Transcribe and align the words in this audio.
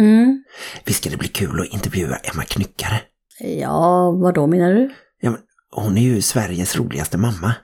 Mm. 0.00 0.44
Visst 0.84 1.00
ska 1.00 1.10
det 1.10 1.16
bli 1.16 1.28
kul 1.28 1.60
att 1.60 1.66
intervjua 1.66 2.16
Emma 2.16 2.42
Knyckare? 2.44 3.00
Ja, 3.40 4.10
vad 4.10 4.34
då 4.34 4.46
menar 4.46 4.72
du? 4.74 4.90
Ja, 5.20 5.30
men 5.30 5.40
hon 5.70 5.98
är 5.98 6.02
ju 6.02 6.22
Sveriges 6.22 6.76
roligaste 6.76 7.18
mamma. 7.18 7.54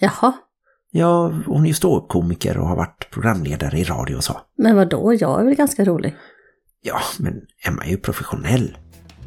Jaha, 0.00 0.32
Ja, 0.92 1.32
hon 1.46 1.62
är 1.62 1.66
ju 1.68 1.74
ståuppkomiker 1.74 2.58
och 2.58 2.66
har 2.68 2.76
varit 2.76 3.10
programledare 3.10 3.78
i 3.78 3.84
radio 3.84 4.16
och 4.16 4.24
så. 4.24 4.40
men 4.58 4.76
vad 4.76 4.88
då? 4.88 5.14
Jag 5.14 5.40
är 5.40 5.44
väl 5.44 5.54
ganska 5.54 5.84
rolig. 5.84 6.16
Ja, 6.82 7.00
men 7.18 7.34
Emma 7.66 7.84
är 7.84 7.88
ju 7.90 7.96
professionell. 7.96 8.78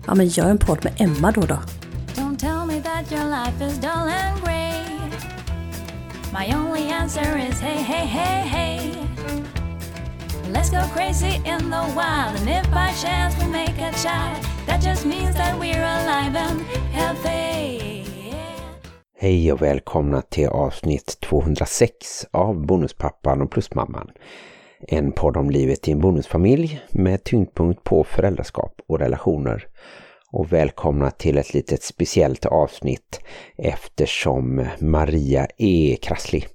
Ja, 0.07 0.15
men 0.15 0.27
gör 0.27 0.49
en 0.49 0.57
podd 0.57 0.83
med 0.83 0.93
Emma 0.97 1.31
då 1.31 1.41
då. 1.41 1.59
Don't 2.15 2.37
tell 2.37 2.65
me 2.67 2.81
that 2.81 3.11
your 3.11 3.29
life 3.29 3.65
is 3.65 3.77
dull 3.81 3.89
and 3.91 4.43
grey. 4.43 4.83
My 6.33 6.55
only 6.55 6.91
answer 6.91 7.47
is 7.49 7.59
hey, 7.59 7.75
hey, 7.83 8.05
hey, 8.07 8.47
hey. 8.47 9.02
Let's 10.53 10.69
go 10.69 10.81
crazy 10.95 11.35
in 11.35 11.71
the 11.71 11.83
wild, 11.95 12.35
and 12.39 12.49
if 12.49 12.71
by 12.71 12.91
chance 13.01 13.35
we 13.39 13.51
make 13.51 13.81
a 13.81 13.91
child, 13.91 14.45
that 14.65 14.83
just 14.83 15.05
means 15.05 15.35
that 15.35 15.59
we're 15.59 15.83
alive 15.83 16.35
and 16.35 16.61
healthy. 16.91 18.03
Hej 19.17 19.51
och 19.51 19.61
välkomna 19.61 20.21
till 20.21 20.47
avsnitt 20.47 21.17
206 21.19 22.25
av 22.31 22.65
Bonuspappan 22.65 23.41
och 23.41 23.51
Plusmamman. 23.51 24.11
En 24.87 25.11
podd 25.11 25.37
om 25.37 25.49
livet 25.49 25.87
i 25.87 25.91
en 25.91 25.99
bonusfamilj 25.99 26.81
med 26.91 27.23
tyngdpunkt 27.23 27.83
på 27.83 28.03
föräldraskap 28.03 28.81
och 28.87 28.99
relationer. 28.99 29.67
Och 30.31 30.53
välkomna 30.53 31.11
till 31.11 31.37
ett 31.37 31.53
litet 31.53 31.83
speciellt 31.83 32.45
avsnitt 32.45 33.19
eftersom 33.57 34.67
Maria 34.79 35.47
är 35.57 35.95
krasslig 35.95 36.47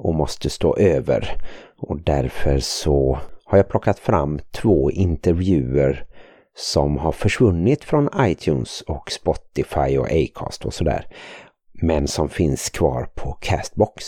och 0.00 0.14
måste 0.14 0.50
stå 0.50 0.76
över. 0.76 1.36
Och 1.78 2.00
därför 2.00 2.58
så 2.58 3.18
har 3.44 3.58
jag 3.58 3.68
plockat 3.68 3.98
fram 3.98 4.40
två 4.50 4.90
intervjuer 4.90 6.04
som 6.56 6.98
har 6.98 7.12
försvunnit 7.12 7.84
från 7.84 8.08
iTunes 8.18 8.80
och 8.80 9.12
Spotify 9.12 9.98
och 9.98 10.08
Acast 10.10 10.64
och 10.64 10.74
sådär 10.74 11.06
men 11.82 12.08
som 12.08 12.28
finns 12.28 12.70
kvar 12.70 13.08
på 13.14 13.32
Castbox. 13.40 14.04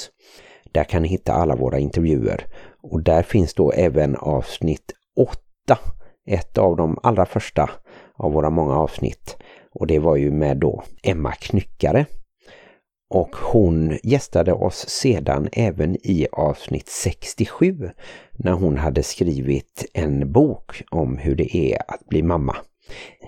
Där 0.73 0.85
kan 0.85 1.03
ni 1.03 1.09
hitta 1.09 1.33
alla 1.33 1.57
våra 1.57 1.79
intervjuer 1.79 2.47
och 2.93 3.03
där 3.03 3.23
finns 3.23 3.55
då 3.55 3.73
även 3.73 4.17
avsnitt 4.17 4.93
8, 5.17 5.79
ett 6.27 6.59
av 6.59 6.77
de 6.77 6.99
allra 7.03 7.27
första 7.27 7.71
av 8.15 8.33
våra 8.33 8.51
många 8.51 8.75
avsnitt 8.75 9.37
och 9.75 9.87
det 9.87 9.99
var 9.99 10.17
ju 10.17 10.31
med 10.31 10.57
då 10.57 10.83
Emma 11.03 11.33
Knyckare. 11.33 12.07
Och 13.15 13.37
hon 13.37 13.99
gästade 14.03 14.53
oss 14.53 14.89
sedan 14.89 15.49
även 15.53 15.97
i 16.03 16.27
avsnitt 16.33 16.89
67 16.89 17.91
när 18.33 18.53
hon 18.53 18.77
hade 18.77 19.03
skrivit 19.03 19.91
en 19.95 20.33
bok 20.33 20.83
om 20.91 21.19
hur 21.19 21.35
det 21.35 21.57
är 21.57 21.79
att 21.89 22.09
bli 22.09 22.23
mamma. 22.23 22.57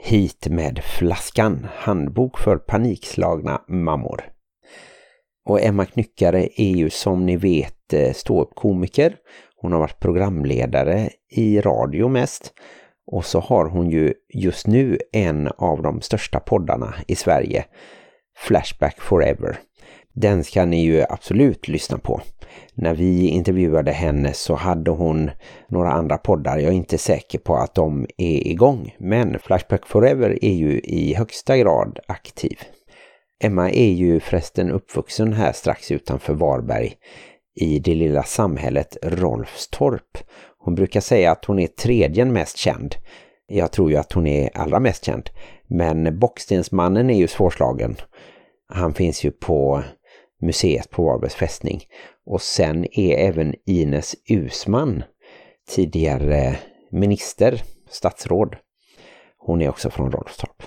Hit 0.03 0.49
med 0.49 0.81
flaskan, 0.85 1.67
handbok 1.75 2.39
för 2.39 2.57
panikslagna 2.57 3.63
mammor. 3.69 4.25
Och 5.49 5.63
Emma 5.63 5.85
Knyckare 5.85 6.49
är 6.57 6.73
ju 6.73 6.91
som 6.91 7.27
ni 7.27 7.37
vet 7.37 7.93
eh, 7.93 8.13
ståuppkomiker. 8.13 9.17
Hon 9.57 9.73
har 9.73 9.81
varit 9.81 10.01
programledare 10.01 11.11
i 11.31 11.61
radio 11.61 12.09
mest. 12.09 12.53
Och 13.07 13.25
så 13.25 13.41
har 13.41 13.65
hon 13.65 13.91
ju 13.91 14.15
just 14.35 14.67
nu 14.67 14.99
en 15.13 15.49
av 15.49 15.83
de 15.83 16.01
största 16.01 16.41
poddarna 16.41 16.95
i 17.07 17.15
Sverige, 17.15 17.65
Flashback 18.37 19.01
Forever. 19.01 19.59
Den 20.15 20.45
ska 20.45 20.65
ni 20.65 20.85
ju 20.85 21.05
absolut 21.09 21.69
lyssna 21.69 21.99
på. 21.99 22.21
När 22.75 22.95
vi 22.95 23.29
intervjuade 23.29 23.93
henne 23.93 24.33
så 24.33 24.55
hade 24.55 24.91
hon 24.91 25.31
några 25.69 25.93
andra 25.93 26.19
poddar. 26.19 26.59
Jag 26.59 26.69
är 26.69 26.77
inte 26.77 26.99
säker 26.99 27.39
på 27.39 27.57
att 27.57 27.75
de 27.75 28.07
är 28.17 28.47
igång. 28.47 28.95
Men 28.99 29.39
Flashback 29.39 29.87
Forever 29.87 30.45
är 30.45 30.53
ju 30.53 30.81
i 30.81 31.15
högsta 31.15 31.57
grad 31.57 31.99
aktiv. 32.09 32.59
Emma 33.45 33.71
är 33.71 33.91
ju 33.91 34.21
förresten 34.21 34.71
uppvuxen 34.71 35.33
här 35.33 35.53
strax 35.53 35.91
utanför 35.91 36.35
Varberg 36.35 36.93
i 37.61 37.79
det 37.79 37.95
lilla 37.95 38.23
samhället 38.23 38.97
Rolfstorp. 39.03 40.19
Hon 40.59 40.75
brukar 40.75 41.01
säga 41.01 41.33
att 41.33 41.45
hon 41.45 41.59
är 41.59 41.67
tredje 41.67 42.25
mest 42.25 42.57
känd. 42.57 42.95
Jag 43.47 43.73
tror 43.73 43.91
ju 43.91 43.97
att 43.97 44.13
hon 44.13 44.27
är 44.27 44.51
allra 44.55 44.81
mest 44.81 45.05
känd. 45.05 45.31
Men 45.69 46.19
Bockstensmannen 46.19 47.11
är 47.11 47.19
ju 47.19 47.29
svårslagen. 47.29 47.97
Han 48.69 48.95
finns 48.95 49.25
ju 49.25 49.31
på 49.31 49.83
museet 50.45 50.91
på 50.91 51.05
Varbergs 51.05 51.35
fästning. 51.35 51.81
Och 52.27 52.43
sen 52.43 52.87
är 52.93 53.17
även 53.29 53.55
Ines 53.67 54.15
Usman, 54.29 55.03
tidigare 55.69 56.57
minister, 56.91 57.63
statsråd. 57.91 58.57
Hon 59.39 59.63
är 59.63 59.69
också 59.69 59.91
från 59.91 60.13
Rolfstorp. 60.13 60.63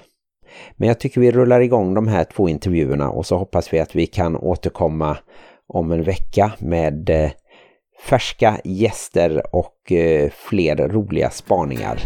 Men 0.75 0.87
jag 0.87 0.99
tycker 0.99 1.21
vi 1.21 1.31
rullar 1.31 1.61
igång 1.61 1.93
de 1.93 2.07
här 2.07 2.23
två 2.23 2.49
intervjuerna 2.49 3.09
och 3.09 3.25
så 3.25 3.37
hoppas 3.37 3.73
vi 3.73 3.79
att 3.79 3.95
vi 3.95 4.07
kan 4.07 4.35
återkomma 4.35 5.17
om 5.67 5.91
en 5.91 6.03
vecka 6.03 6.51
med 6.59 7.09
eh, 7.09 7.31
färska 8.09 8.59
gäster 8.63 9.55
och 9.55 9.91
eh, 9.91 10.29
fler 10.29 10.75
roliga 10.75 11.29
spaningar 11.29 11.99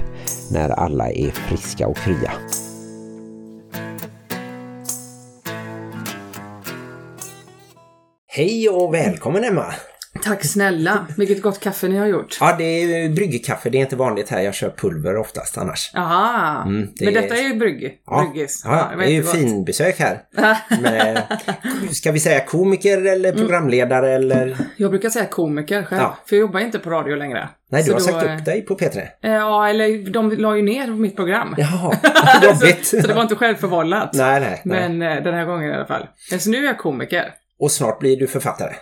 när 0.51 0.69
alla 0.69 1.11
är 1.11 1.29
friska 1.29 1.87
och 1.87 1.97
krya. 1.97 2.31
Hej 8.33 8.69
och 8.69 8.93
välkommen 8.93 9.43
Emma! 9.43 9.65
Tack 10.23 10.45
snälla. 10.45 11.07
Vilket 11.17 11.41
gott 11.41 11.59
kaffe 11.59 11.87
ni 11.87 11.97
har 11.97 12.05
gjort. 12.05 12.37
Ja, 12.39 12.55
det 12.57 12.63
är 12.63 13.09
bryggkaffe. 13.09 13.69
Det 13.69 13.77
är 13.77 13.81
inte 13.81 13.95
vanligt 13.95 14.29
här. 14.29 14.41
Jag 14.41 14.53
kör 14.53 14.69
pulver 14.69 15.17
oftast 15.17 15.57
annars. 15.57 15.91
Aha. 15.95 16.63
Mm, 16.65 16.87
det 16.95 17.05
Men 17.05 17.13
detta 17.13 17.35
är 17.35 17.41
ju 17.43 17.55
brygg. 17.55 17.93
Ja, 18.07 18.31
Bryggis. 18.33 18.61
ja, 18.65 18.89
det 18.91 18.97
det 19.03 19.05
är 19.05 19.09
ju 19.11 19.23
finbesök 19.23 19.99
här. 19.99 20.21
Med, 20.81 21.23
ska 21.91 22.11
vi 22.11 22.19
säga 22.19 22.39
komiker 22.45 23.05
eller 23.05 23.31
programledare 23.33 24.11
eller? 24.15 24.57
Jag 24.77 24.89
brukar 24.91 25.09
säga 25.09 25.25
komiker 25.25 25.83
själv. 25.83 26.01
Ja. 26.01 26.17
För 26.25 26.35
jag 26.35 26.41
jobbar 26.41 26.59
inte 26.59 26.79
på 26.79 26.89
radio 26.89 27.15
längre. 27.15 27.49
Nej, 27.71 27.83
du 27.83 27.87
Så 27.87 27.93
har 27.93 27.99
då, 27.99 28.05
sagt 28.05 28.25
eh, 28.27 28.35
upp 28.37 28.45
dig 28.45 28.61
på 28.61 28.75
P3. 28.77 28.97
eh, 29.23 29.31
Ja, 29.31 29.67
eller 29.69 30.09
de 30.09 30.31
la 30.31 30.55
ju 30.55 30.61
ner 30.61 30.87
mitt 30.87 31.15
program. 31.15 31.55
Jaha, 31.57 31.95
jobbigt. 32.43 32.85
Så 32.85 32.97
det 33.07 33.13
var 33.13 33.21
inte 33.21 33.35
självförvållat. 33.35 34.13
Nej, 34.13 34.39
nej, 34.39 34.61
nej. 34.65 34.89
Men 34.89 35.17
eh, 35.17 35.23
den 35.23 35.33
här 35.33 35.45
gången 35.45 35.71
i 35.71 35.73
alla 35.75 35.85
fall. 35.85 36.07
Eh, 36.31 36.37
Så 36.37 36.49
nu 36.49 36.57
är 36.57 36.63
jag 36.65 36.77
komiker. 36.77 37.33
Och 37.61 37.71
snart 37.71 37.99
blir 37.99 38.17
du 38.19 38.27
författare. 38.27 38.73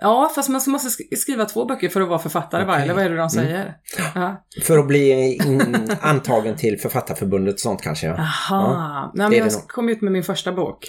Ja, 0.00 0.32
fast 0.34 0.48
man 0.48 0.60
måste 0.66 0.88
sk- 1.02 1.16
skriva 1.16 1.44
två 1.44 1.64
böcker 1.64 1.88
för 1.88 2.00
att 2.00 2.08
vara 2.08 2.18
författare, 2.18 2.64
va? 2.64 2.72
Okej. 2.72 2.82
Eller 2.82 2.94
vad 2.94 3.04
är 3.04 3.08
det 3.10 3.16
de 3.16 3.18
Mm. 3.18 3.28
säger? 3.30 3.74
Ja. 4.14 4.44
För 4.62 4.78
att 4.78 4.86
bli 4.86 5.34
in, 5.34 5.90
antagen 6.00 6.56
till 6.56 6.78
Författarförbundet 6.80 7.54
och 7.54 7.60
sånt 7.60 7.82
kanske. 7.82 8.06
Ja. 8.06 8.14
Aha. 8.18 9.12
Nej, 9.14 9.26
är 9.26 9.30
det 9.30 9.36
jag 9.36 9.52
nog. 9.52 9.68
kom 9.68 9.88
ut 9.88 10.02
med 10.02 10.12
min 10.12 10.22
första 10.24 10.52
bok. 10.52 10.88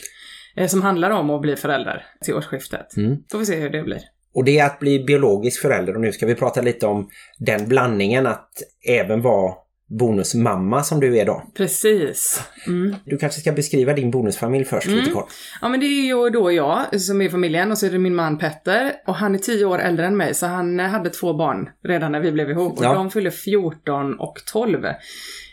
Eh, 0.57 0.67
som 0.67 0.81
handlar 0.81 1.09
om 1.11 1.29
att 1.29 1.41
bli 1.41 1.55
förälder 1.55 2.03
till 2.25 2.33
årsskiftet. 2.33 2.97
Mm. 2.97 3.17
Får 3.31 3.37
vi 3.39 3.45
se 3.45 3.55
hur 3.55 3.69
det 3.69 3.83
blir. 3.83 4.01
Och 4.35 4.43
det 4.43 4.59
är 4.59 4.65
att 4.65 4.79
bli 4.79 5.03
biologisk 5.03 5.61
förälder 5.61 5.95
och 5.95 6.01
nu 6.01 6.11
ska 6.11 6.25
vi 6.25 6.35
prata 6.35 6.61
lite 6.61 6.87
om 6.87 7.09
den 7.39 7.67
blandningen 7.67 8.27
att 8.27 8.49
även 8.89 9.21
vara 9.21 9.53
bonusmamma 9.87 10.83
som 10.83 10.99
du 10.99 11.17
är 11.17 11.25
då. 11.25 11.43
Precis. 11.57 12.43
Mm. 12.67 12.95
Du 13.05 13.17
kanske 13.17 13.41
ska 13.41 13.51
beskriva 13.51 13.93
din 13.93 14.11
bonusfamilj 14.11 14.65
först 14.65 14.87
lite 14.87 15.11
kort. 15.11 15.27
Ja 15.61 15.69
men 15.69 15.79
det 15.79 15.85
är 15.85 16.05
ju 16.07 16.29
då 16.29 16.51
jag 16.51 17.01
som 17.01 17.21
är 17.21 17.29
familjen 17.29 17.71
och 17.71 17.77
så 17.77 17.85
är 17.85 17.91
det 17.91 17.99
min 17.99 18.15
man 18.15 18.37
Petter 18.37 18.93
och 19.07 19.15
han 19.15 19.35
är 19.35 19.39
tio 19.39 19.65
år 19.65 19.79
äldre 19.79 20.05
än 20.05 20.17
mig 20.17 20.33
så 20.33 20.45
han 20.45 20.79
eh, 20.79 20.85
hade 20.85 21.09
två 21.09 21.33
barn 21.33 21.69
redan 21.83 22.11
när 22.11 22.19
vi 22.19 22.31
blev 22.31 22.49
ihop 22.49 22.77
och 22.77 22.85
Ja. 22.85 22.93
de 22.93 23.11
fyller 23.11 23.31
14 23.31 24.19
och 24.19 24.35
12 24.51 24.83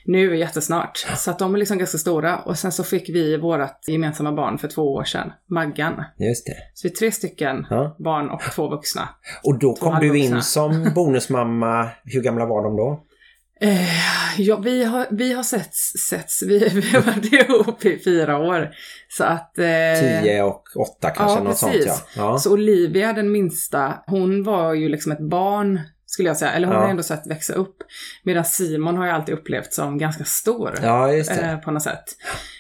nu 0.06 0.36
jättesnart. 0.36 0.96
Så 1.16 1.30
att 1.30 1.38
de 1.38 1.54
är 1.54 1.58
liksom 1.58 1.78
ganska 1.78 1.98
stora 1.98 2.38
och 2.38 2.58
sen 2.58 2.72
så 2.72 2.84
fick 2.84 3.08
vi 3.08 3.36
vårat 3.36 3.84
gemensamma 3.86 4.32
barn 4.32 4.58
för 4.58 4.68
två 4.68 4.82
år 4.94 5.04
sedan, 5.04 5.32
Maggan. 5.50 5.94
Just 6.18 6.46
det. 6.46 6.54
Så 6.74 6.88
vi 6.88 6.92
är 6.92 6.96
tre 6.96 7.12
stycken 7.12 7.66
Ja. 7.70 7.96
barn 7.98 8.30
och 8.30 8.40
två 8.54 8.68
vuxna. 8.68 9.08
Och 9.44 9.58
då 9.58 9.76
Två 9.76 9.86
kom 9.90 10.00
du 10.00 10.18
in 10.18 10.42
som 10.42 10.90
bonusmamma. 10.94 11.88
Hur 12.04 12.20
gamla 12.22 12.46
var 12.46 12.62
de 12.64 12.76
då? 12.76 13.04
Eh, 13.62 14.40
ja, 14.40 14.56
vi 14.56 14.84
har, 14.84 15.06
vi 15.10 15.32
har 15.32 15.42
setts, 15.42 15.92
setts. 16.08 16.42
Vi, 16.42 16.58
vi 16.58 16.90
har 16.90 17.00
varit 17.02 17.32
ihop 17.32 17.84
i 17.84 17.98
fyra 18.04 18.38
år. 18.38 18.70
Så 19.08 19.24
att... 19.24 19.58
Eh, 19.58 19.64
Tio 20.00 20.42
och 20.42 20.62
åtta 20.76 21.10
kanske, 21.10 21.38
ja, 21.38 21.42
något 21.44 21.60
precis. 21.60 21.84
sånt 21.86 22.04
ja. 22.16 22.22
ja. 22.22 22.38
Så 22.38 22.52
Olivia, 22.52 23.12
den 23.12 23.32
minsta, 23.32 23.94
hon 24.06 24.42
var 24.42 24.74
ju 24.74 24.88
liksom 24.88 25.12
ett 25.12 25.20
barn, 25.30 25.80
skulle 26.06 26.28
jag 26.28 26.36
säga. 26.36 26.52
Eller 26.52 26.66
hon 26.66 26.76
Ja. 26.76 26.82
har 26.82 26.90
ändå 26.90 27.02
sett 27.02 27.26
växa 27.26 27.54
upp. 27.54 27.76
Medan 28.24 28.44
Simon 28.44 28.96
har 28.96 29.06
jag 29.06 29.14
alltid 29.14 29.34
upplevt 29.34 29.72
som 29.72 29.98
ganska 29.98 30.24
stor. 30.24 30.74
Ja. 30.82 31.12
Eh, 31.14 31.58
på 31.58 31.70
något 31.70 31.82
sätt. 31.82 32.04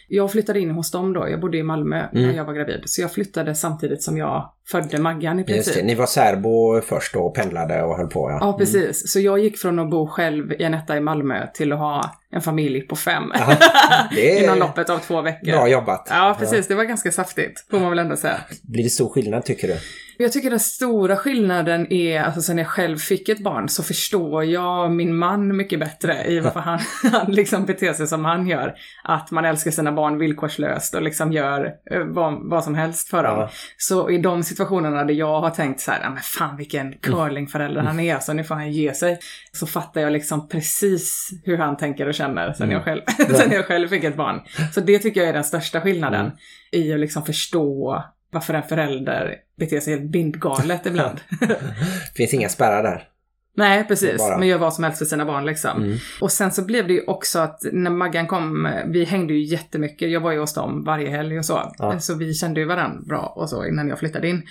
jag 0.08 0.32
flyttade 0.32 0.60
in 0.60 0.70
hos 0.70 0.90
dem 0.90 1.12
då, 1.12 1.28
jag 1.28 1.40
bodde 1.40 1.58
i 1.58 1.62
Malmö 1.62 2.06
Mm. 2.12 2.26
när 2.28 2.34
jag 2.36 2.44
var 2.44 2.52
gravid. 2.52 2.82
Så 2.86 3.00
jag 3.00 3.12
flyttade 3.12 3.54
samtidigt 3.54 4.02
som 4.02 4.18
jag 4.18 4.52
födde 4.72 4.98
Maggan 4.98 5.38
i 5.38 5.44
princip. 5.44 5.66
Just 5.66 5.78
det. 5.78 5.82
Ni 5.82 5.94
var 5.94 6.06
särbo 6.06 6.80
först 6.80 7.16
och 7.16 7.34
pendlade 7.34 7.82
och 7.82 7.96
höll 7.96 8.06
på 8.06 8.30
ja. 8.30 8.38
Ja, 8.40 8.52
precis. 8.58 9.12
Så 9.12 9.20
jag 9.20 9.38
gick 9.38 9.58
från 9.58 9.78
att 9.78 9.90
bo 9.90 10.06
själv 10.06 10.52
i 10.52 10.62
en 10.62 10.74
etta 10.74 10.96
i 10.96 11.00
Malmö 11.00 11.46
till 11.54 11.72
att 11.72 11.78
ha 11.78 12.14
en 12.30 12.40
familj 12.40 12.80
på 12.80 12.96
fem. 12.96 13.32
Aha. 13.34 13.54
Det 14.14 14.42
Inom 14.42 14.58
loppet 14.58 14.90
av 14.90 14.98
två 14.98 15.22
veckor. 15.22 15.52
bra 15.52 15.68
jobbat. 15.68 16.06
Ja, 16.10 16.36
precis. 16.38 16.68
Det 16.68 16.74
var 16.74 16.84
ganska 16.84 17.12
saftigt, 17.12 17.66
får 17.70 17.80
man 17.80 17.90
väl 17.90 17.98
ändå 17.98 18.16
säga. 18.16 18.36
Blir 18.62 18.84
det 18.84 18.90
stor 18.90 19.08
skillnad 19.08 19.44
tycker 19.44 19.68
du? 19.68 19.76
Jag 20.18 20.32
tycker 20.32 20.50
den 20.50 20.60
stora 20.60 21.16
skillnaden 21.16 21.92
är, 21.92 22.22
alltså 22.22 22.40
sen 22.42 22.58
jag 22.58 22.66
själv 22.66 22.98
fick 22.98 23.28
ett 23.28 23.38
barn 23.38 23.68
så 23.68 23.82
förstår 23.82 24.44
jag 24.44 24.90
min 24.90 25.16
man 25.16 25.56
mycket 25.56 25.80
bättre 25.80 26.24
i 26.26 26.40
varför 26.40 26.60
han, 26.60 26.78
han 27.12 27.32
liksom 27.32 27.66
beter 27.66 27.92
sig 27.92 28.06
som 28.06 28.24
han 28.24 28.46
gör. 28.46 28.74
Att 29.04 29.30
man 29.30 29.44
älskar 29.44 29.70
sina 29.70 29.92
barn 29.92 30.18
villkorslöst 30.18 30.94
och 30.94 31.02
liksom 31.02 31.32
gör 31.32 31.72
eh, 31.90 32.04
vad, 32.04 32.50
vad 32.50 32.64
som 32.64 32.74
helst 32.74 33.08
för 33.08 33.22
dem. 33.22 33.38
Ja. 33.38 33.50
Så 33.76 34.10
i 34.10 34.18
de 34.18 34.42
situationerna 34.42 34.61
där 35.06 35.14
jag 35.14 35.40
har 35.40 35.50
tänkt 35.50 35.80
så 35.80 35.90
här, 35.90 36.00
"Ja, 36.02 36.10
men 36.10 36.22
fan 36.22 36.56
vilken 36.56 36.92
curlingförälder 36.92 37.80
han 37.82 38.00
är, 38.00 38.18
så 38.18 38.32
nu 38.32 38.44
får 38.44 38.54
han 38.54 38.72
ge 38.72 38.94
sig. 38.94 39.18
Så 39.52 39.66
fattar 39.66 40.00
jag 40.00 40.12
liksom 40.12 40.48
precis 40.48 41.30
hur 41.44 41.58
han 41.58 41.76
tänker 41.76 42.08
och 42.08 42.14
känner 42.14 42.52
sen, 42.52 42.70
jag, 42.70 42.84
själv, 42.84 43.00
sen 43.36 43.52
jag 43.52 43.66
själv 43.66 43.88
fick 43.88 44.04
ett 44.04 44.16
barn. 44.16 44.40
Så 44.74 44.80
det 44.80 44.98
tycker 44.98 45.20
jag 45.20 45.28
är 45.28 45.32
den 45.32 45.44
största 45.44 45.80
skillnaden 45.80 46.30
i 46.72 46.92
att 46.92 47.00
liksom 47.00 47.24
förstå 47.24 48.04
varför 48.30 48.54
en 48.54 48.62
förälder 48.62 49.36
beter 49.58 49.80
sig 49.80 49.94
helt 49.94 50.10
bindgalet 50.10 50.86
ibland. 50.86 51.20
Finns 52.16 52.34
inga 52.34 52.48
spärrar 52.48 52.82
där. 52.82 53.08
Nej, 53.56 53.84
precis. 53.88 54.18
Bara- 54.18 54.38
Man 54.38 54.46
gör 54.48 54.58
vad 54.58 54.74
som 54.74 54.84
helst 54.84 54.98
för 54.98 55.04
sina 55.04 55.24
barn 55.24 55.44
liksom. 55.46 55.82
Mm. 55.82 55.98
Och 56.20 56.32
sen 56.32 56.50
så 56.50 56.64
blev 56.64 56.86
det 56.86 56.92
ju 56.92 57.04
också 57.06 57.38
att 57.38 57.60
när 57.72 57.90
Maggan 57.90 58.26
kom, 58.26 58.68
vi 58.86 59.04
hängde 59.04 59.34
ju 59.34 59.42
jättemycket. 59.44 60.10
Jag 60.10 60.20
var 60.20 60.32
ju 60.32 60.38
hos 60.38 60.54
dem 60.54 60.84
varje 60.84 61.08
helg 61.10 61.38
och 61.38 61.44
så. 61.44 61.72
Ja. 61.78 62.00
Så 62.00 62.14
vi 62.14 62.34
kände 62.34 62.60
ju 62.60 62.66
varandra 62.66 63.00
bra 63.06 63.32
och 63.36 63.48
så 63.50 63.66
innan 63.66 63.88
jag 63.88 63.98
flyttade 63.98 64.28
in. 64.28 64.42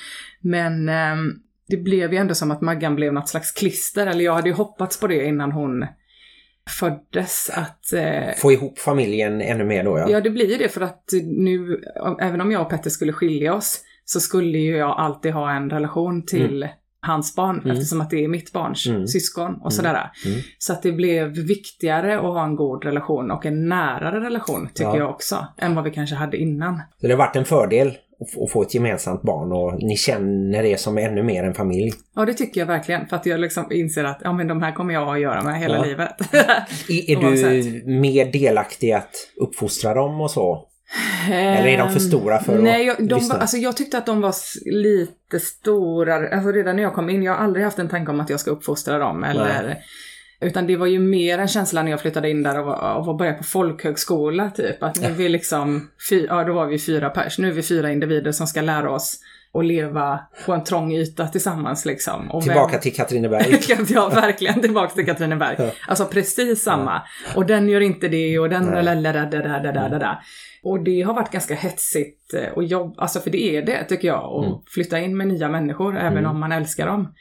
Men 0.41 0.89
ehm, 0.89 1.33
det 1.67 1.77
blev 1.77 2.13
ju 2.13 2.19
ändå 2.19 2.35
som 2.35 2.51
att 2.51 2.61
Maggan 2.61 2.95
blev 2.95 3.13
något 3.13 3.29
slags 3.29 3.51
klister. 3.51 4.07
Eller 4.07 4.25
jag 4.25 4.33
hade 4.33 4.49
ju 4.49 4.55
hoppats 4.55 4.99
på 4.99 5.07
det 5.07 5.25
innan 5.25 5.51
hon 5.51 5.85
föddes. 6.79 7.49
Att 7.53 7.93
eh, 7.93 8.35
Få 8.37 8.51
ihop 8.51 8.79
familjen 8.79 9.41
ännu 9.41 9.63
mer 9.63 9.83
då 9.83 9.97
ja. 9.97 10.09
Ja, 10.09 10.21
det 10.21 10.29
blir 10.29 10.51
ju 10.51 10.57
det 10.57 10.69
för 10.69 10.81
att 10.81 11.03
nu, 11.23 11.81
även 12.21 12.41
om 12.41 12.51
jag 12.51 12.61
och 12.61 12.69
Petter 12.69 12.89
skulle 12.89 13.13
skilja 13.13 13.53
oss, 13.53 13.79
så 14.05 14.19
skulle 14.19 14.57
ju 14.57 14.77
jag 14.77 14.99
alltid 14.99 15.31
ha 15.33 15.51
en 15.51 15.69
relation 15.69 16.25
till 16.25 16.67
hans 17.01 17.35
barn, 17.35 17.59
Mm. 17.59 17.71
eftersom 17.71 18.01
att 18.01 18.09
det 18.09 18.23
är 18.23 18.27
mitt 18.27 18.51
barns 18.51 18.87
Mm. 18.87 19.07
syskon 19.07 19.55
och 19.61 19.73
sådär. 19.73 20.11
Mm. 20.25 20.39
Så 20.57 20.73
att 20.73 20.83
det 20.83 20.91
blev 20.91 21.27
viktigare 21.27 22.15
att 22.17 22.23
ha 22.23 22.43
en 22.45 22.55
god 22.55 22.85
relation 22.85 23.31
och 23.31 23.45
en 23.45 23.69
närare 23.69 24.19
relation, 24.25 24.67
tycker 24.73 24.89
Ja. 24.89 24.97
jag 24.97 25.09
också, 25.09 25.47
än 25.57 25.75
vad 25.75 25.83
vi 25.83 25.91
kanske 25.91 26.15
hade 26.15 26.37
innan. 26.37 26.81
Så 27.01 27.07
det 27.07 27.13
har 27.13 27.17
varit 27.17 27.35
en 27.35 27.45
fördel 27.45 27.97
att 28.43 28.51
få- 28.51 28.61
ett 28.61 28.73
gemensamt 28.73 29.21
barn 29.21 29.51
och 29.51 29.83
ni 29.83 29.97
känner 29.97 30.63
det 30.63 30.79
som 30.79 30.97
ännu 30.97 31.23
mer 31.23 31.43
en 31.43 31.53
familj. 31.53 31.91
Ja, 32.15 32.25
det 32.25 32.33
tycker 32.33 32.61
jag 32.61 32.65
verkligen, 32.67 33.07
för 33.07 33.15
att 33.15 33.25
jag 33.25 33.39
liksom 33.39 33.71
inser 33.71 34.03
att 34.03 34.21
ja, 34.23 34.33
men 34.33 34.47
de 34.47 34.61
här 34.61 34.71
kommer 34.71 34.93
jag 34.93 35.15
att 35.15 35.21
göra 35.21 35.43
med 35.43 35.59
hela 35.59 35.75
Ja. 35.77 35.83
livet. 35.83 36.11
Är, 36.89 37.11
är 37.11 37.63
du 37.63 37.83
mer 37.99 38.31
delaktig 38.31 38.91
att 38.91 39.11
uppfostra 39.41 39.93
dem 39.93 40.21
och 40.21 40.31
så? 40.31 40.67
Eller 41.31 41.67
är 41.67 41.77
de 41.77 41.91
för 41.91 41.99
stora 41.99 42.39
för 42.39 42.55
att 42.57 42.63
Nej, 42.63 42.85
jag, 42.85 42.97
de 42.97 43.15
lyssna? 43.15 43.35
alltså 43.35 43.57
jag 43.57 43.77
tyckte 43.77 43.97
att 43.97 44.05
de 44.05 44.21
var 44.21 44.35
lite 44.71 45.39
stora. 45.39 46.29
Alltså 46.29 46.51
redan 46.51 46.75
när 46.75 46.83
jag 46.83 46.93
kom 46.93 47.09
in, 47.09 47.23
jag 47.23 47.31
har 47.31 47.43
aldrig 47.43 47.65
haft 47.65 47.79
en 47.79 47.89
tanke 47.89 48.11
om 48.11 48.19
att 48.19 48.29
jag 48.29 48.39
ska 48.39 48.51
uppfostra 48.51 48.97
dem. 48.97 49.23
Eller, 49.23 49.77
utan 50.41 50.67
det 50.67 50.75
var 50.75 50.87
ju 50.87 50.99
mer 50.99 51.37
en 51.37 51.47
känsla 51.47 51.83
när 51.83 51.91
jag 51.91 52.01
flyttade 52.01 52.29
in 52.29 52.43
där 52.43 52.55
av, 52.55 52.69
av 52.69 53.09
att 53.09 53.17
börja 53.17 53.33
på 53.33 53.43
folkhögskola 53.43 54.49
typ. 54.51 54.83
Att 54.83 55.01
nu 55.01 55.11
vi 55.17 55.29
liksom, 55.29 55.89
fy, 56.09 56.25
ja 56.25 56.43
då 56.43 56.53
var 56.53 56.65
vi 56.65 56.79
fyra 56.79 57.09
pers, 57.09 57.39
nu 57.39 57.47
är 57.47 57.51
vi 57.51 57.63
fyra 57.63 57.91
individer 57.91 58.31
som 58.31 58.47
ska 58.47 58.61
lära 58.61 58.91
oss 58.91 59.19
att 59.53 59.65
leva 59.65 60.19
på 60.45 60.53
en 60.53 60.63
trång 60.63 60.93
yta 60.93 61.27
tillsammans 61.27 61.85
liksom. 61.85 62.31
Och 62.31 62.43
Tillbaka 62.43 62.71
vem- 62.71 62.81
till 62.81 62.95
Katrineberg. 62.95 63.59
ja, 63.89 64.09
verkligen 64.09 64.61
tillbaka 64.61 64.93
till 64.95 65.05
Katrineberg. 65.05 65.71
Alltså 65.87 66.05
precis 66.05 66.63
samma. 66.63 67.01
Och 67.35 67.45
den 67.45 67.69
gör 67.69 67.81
inte 67.81 68.07
det 68.07 68.39
och 68.39 68.49
den 68.49 68.65
Nej. 68.65 68.83
lalalala. 68.83 70.21
Och 70.63 70.83
det 70.83 71.01
har 71.01 71.13
varit 71.13 71.31
ganska 71.31 71.55
hetsigt 71.55 72.33
eh, 72.33 72.49
och 72.53 72.63
jobb, 72.63 72.95
alltså 72.97 73.19
för 73.19 73.29
det 73.29 73.55
är 73.55 73.61
det 73.65 73.83
tycker 73.83 74.07
jag, 74.07 74.23
att 74.23 74.45
Mm. 74.45 74.57
flytta 74.67 74.99
in 74.99 75.17
med 75.17 75.27
nya 75.27 75.49
människor 75.49 75.97
även 75.97 76.17
Mm. 76.17 76.31
om 76.31 76.39
man 76.39 76.51
älskar 76.51 76.87
dem. 76.87 77.13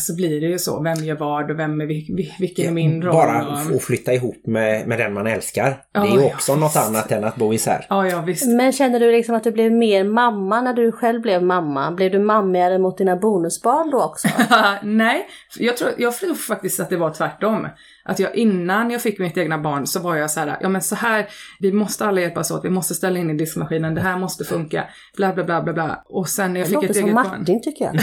Så 0.00 0.16
blir 0.16 0.40
det 0.40 0.46
ju 0.46 0.58
så, 0.58 0.82
vem 0.82 1.04
gör 1.04 1.16
vad 1.16 1.50
och 1.50 1.58
vem 1.58 1.80
är, 1.80 1.86
vil- 1.86 2.16
vil- 2.16 2.32
vilken 2.38 2.66
är 2.66 2.70
min 2.72 3.02
roll. 3.02 3.12
Bara 3.14 3.46
och... 3.46 3.76
att 3.76 3.82
flytta 3.82 4.12
ihop 4.12 4.46
med, 4.46 4.88
med 4.88 4.98
den 4.98 5.12
man 5.14 5.26
älskar. 5.26 5.82
Ja, 5.92 6.00
det 6.00 6.08
är 6.08 6.12
ju 6.12 6.20
ja, 6.20 6.26
också 6.26 6.56
något 6.56 6.76
visst. 6.76 6.88
annat 6.88 7.12
än 7.12 7.24
att 7.24 7.36
bo 7.36 7.54
isär. 7.54 7.86
Ja, 7.88 8.06
ja 8.06 8.20
visst. 8.20 8.48
Men 8.48 8.72
känner 8.72 9.00
du 9.00 9.12
liksom 9.12 9.34
att 9.34 9.44
du 9.44 9.52
blev 9.52 9.72
mer 9.72 10.04
mamma 10.04 10.60
när 10.60 10.74
du 10.74 10.92
själv 10.92 11.22
blev 11.22 11.42
mamma? 11.42 11.90
Blev 11.90 12.10
du 12.12 12.18
mammigare 12.18 12.78
mot 12.78 12.98
dina 12.98 13.16
bonusbarn 13.16 13.90
då 13.90 14.02
också? 14.02 14.28
Nej, 14.82 15.26
jag 15.58 15.76
tror, 15.76 15.90
jag 15.98 16.16
tror 16.16 16.34
faktiskt 16.34 16.80
att 16.80 16.90
det 16.90 16.96
var 16.96 17.10
tvärtom. 17.10 17.68
Att 18.10 18.18
jag 18.18 18.34
innan 18.34 18.90
jag 18.90 19.02
fick 19.02 19.18
mitt 19.18 19.36
egna 19.36 19.58
barn 19.58 19.86
så 19.86 20.00
var 20.00 20.16
jag 20.16 20.30
så 20.30 20.40
här, 20.40 20.58
ja 20.60 20.68
men 20.68 20.82
så 20.82 20.94
här, 20.94 21.26
vi 21.60 21.72
måste 21.72 22.06
alla 22.06 22.20
hjälpas 22.20 22.50
åt, 22.50 22.64
vi 22.64 22.70
måste 22.70 22.94
ställa 22.94 23.18
in 23.18 23.30
i 23.30 23.34
diskmaskinen, 23.34 23.94
det 23.94 24.00
här 24.00 24.18
måste 24.18 24.44
funka, 24.44 24.84
bla 25.16 25.32
bla 25.32 25.44
bla 25.44 25.62
bla 25.62 25.72
bla. 25.72 26.02
Och 26.08 26.28
sen 26.28 26.52
när 26.52 26.60
jag 26.60 26.64
Det 26.66 26.68
fick 26.68 26.74
låter 26.74 26.88
ett 26.90 26.96
som 26.96 27.04
eget 27.04 27.14
barn. 27.14 27.38
Martin 27.38 27.62
tycker 27.62 27.84
jag. 27.84 27.94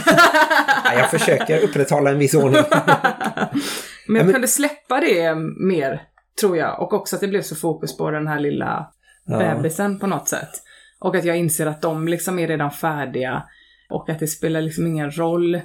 Ja, 0.86 0.94
jag 0.94 1.10
försöker 1.12 1.60
upprätthålla 1.64 2.10
en 2.10 2.20
viss 2.20 2.34
ordning. 2.34 2.62
Men 4.08 4.16
jag 4.16 4.26
men- 4.26 4.34
kunde 4.34 4.48
släppa 4.48 5.00
det 5.00 5.36
mer, 5.60 6.02
tror 6.42 6.58
jag. 6.58 6.82
Och 6.82 6.94
också 6.94 7.16
att 7.16 7.22
det 7.22 7.28
blev 7.28 7.42
så 7.42 7.56
fokus 7.56 7.98
på 7.98 8.12
den 8.12 8.28
här 8.28 8.40
lilla 8.40 8.88
Ja. 9.26 9.38
bebisen 9.38 10.00
på 10.00 10.08
något 10.08 10.28
sätt. 10.30 10.50
Och 11.00 11.16
att 11.16 11.26
jag 11.26 11.38
inser 11.38 11.66
att 11.66 11.82
de 11.82 12.08
liksom 12.08 12.40
är 12.40 12.48
redan 12.48 12.72
färdiga. 12.72 13.44
Och 13.90 14.10
att 14.10 14.20
det 14.20 14.28
spelar 14.28 14.62
liksom 14.62 14.88
ingen 14.88 15.12
roll. 15.12 15.62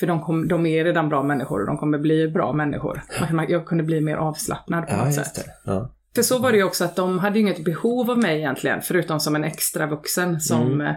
För 0.00 0.06
de, 0.06 0.20
kom, 0.20 0.48
de 0.48 0.66
är 0.66 0.84
redan 0.84 1.08
bra 1.08 1.22
människor 1.22 1.60
och 1.60 1.66
de 1.66 1.78
kommer 1.78 1.98
bli 1.98 2.28
bra 2.28 2.52
människor. 2.52 3.02
Jag 3.48 3.66
kunde 3.66 3.84
bli 3.84 4.00
mer 4.00 4.16
avslappnad 4.16 4.86
på 4.86 4.92
Ja, 4.92 4.96
något 5.04 5.16
just 5.16 5.36
sätt. 5.36 5.46
Ja. 5.64 5.90
För 6.14 6.22
så 6.22 6.38
var 6.38 6.50
det 6.52 6.58
ju 6.58 6.64
också 6.64 6.84
att 6.84 6.96
de 6.96 7.18
hade 7.18 7.38
ju 7.38 7.42
inget 7.44 7.64
behov 7.64 8.10
av 8.10 8.18
mig 8.18 8.38
egentligen, 8.38 8.82
förutom 8.82 9.20
som 9.20 9.36
en 9.36 9.44
extra 9.44 9.86
vuxen 9.86 10.40
som 10.40 10.72
Mm. 10.72 10.86
eh, 10.86 10.92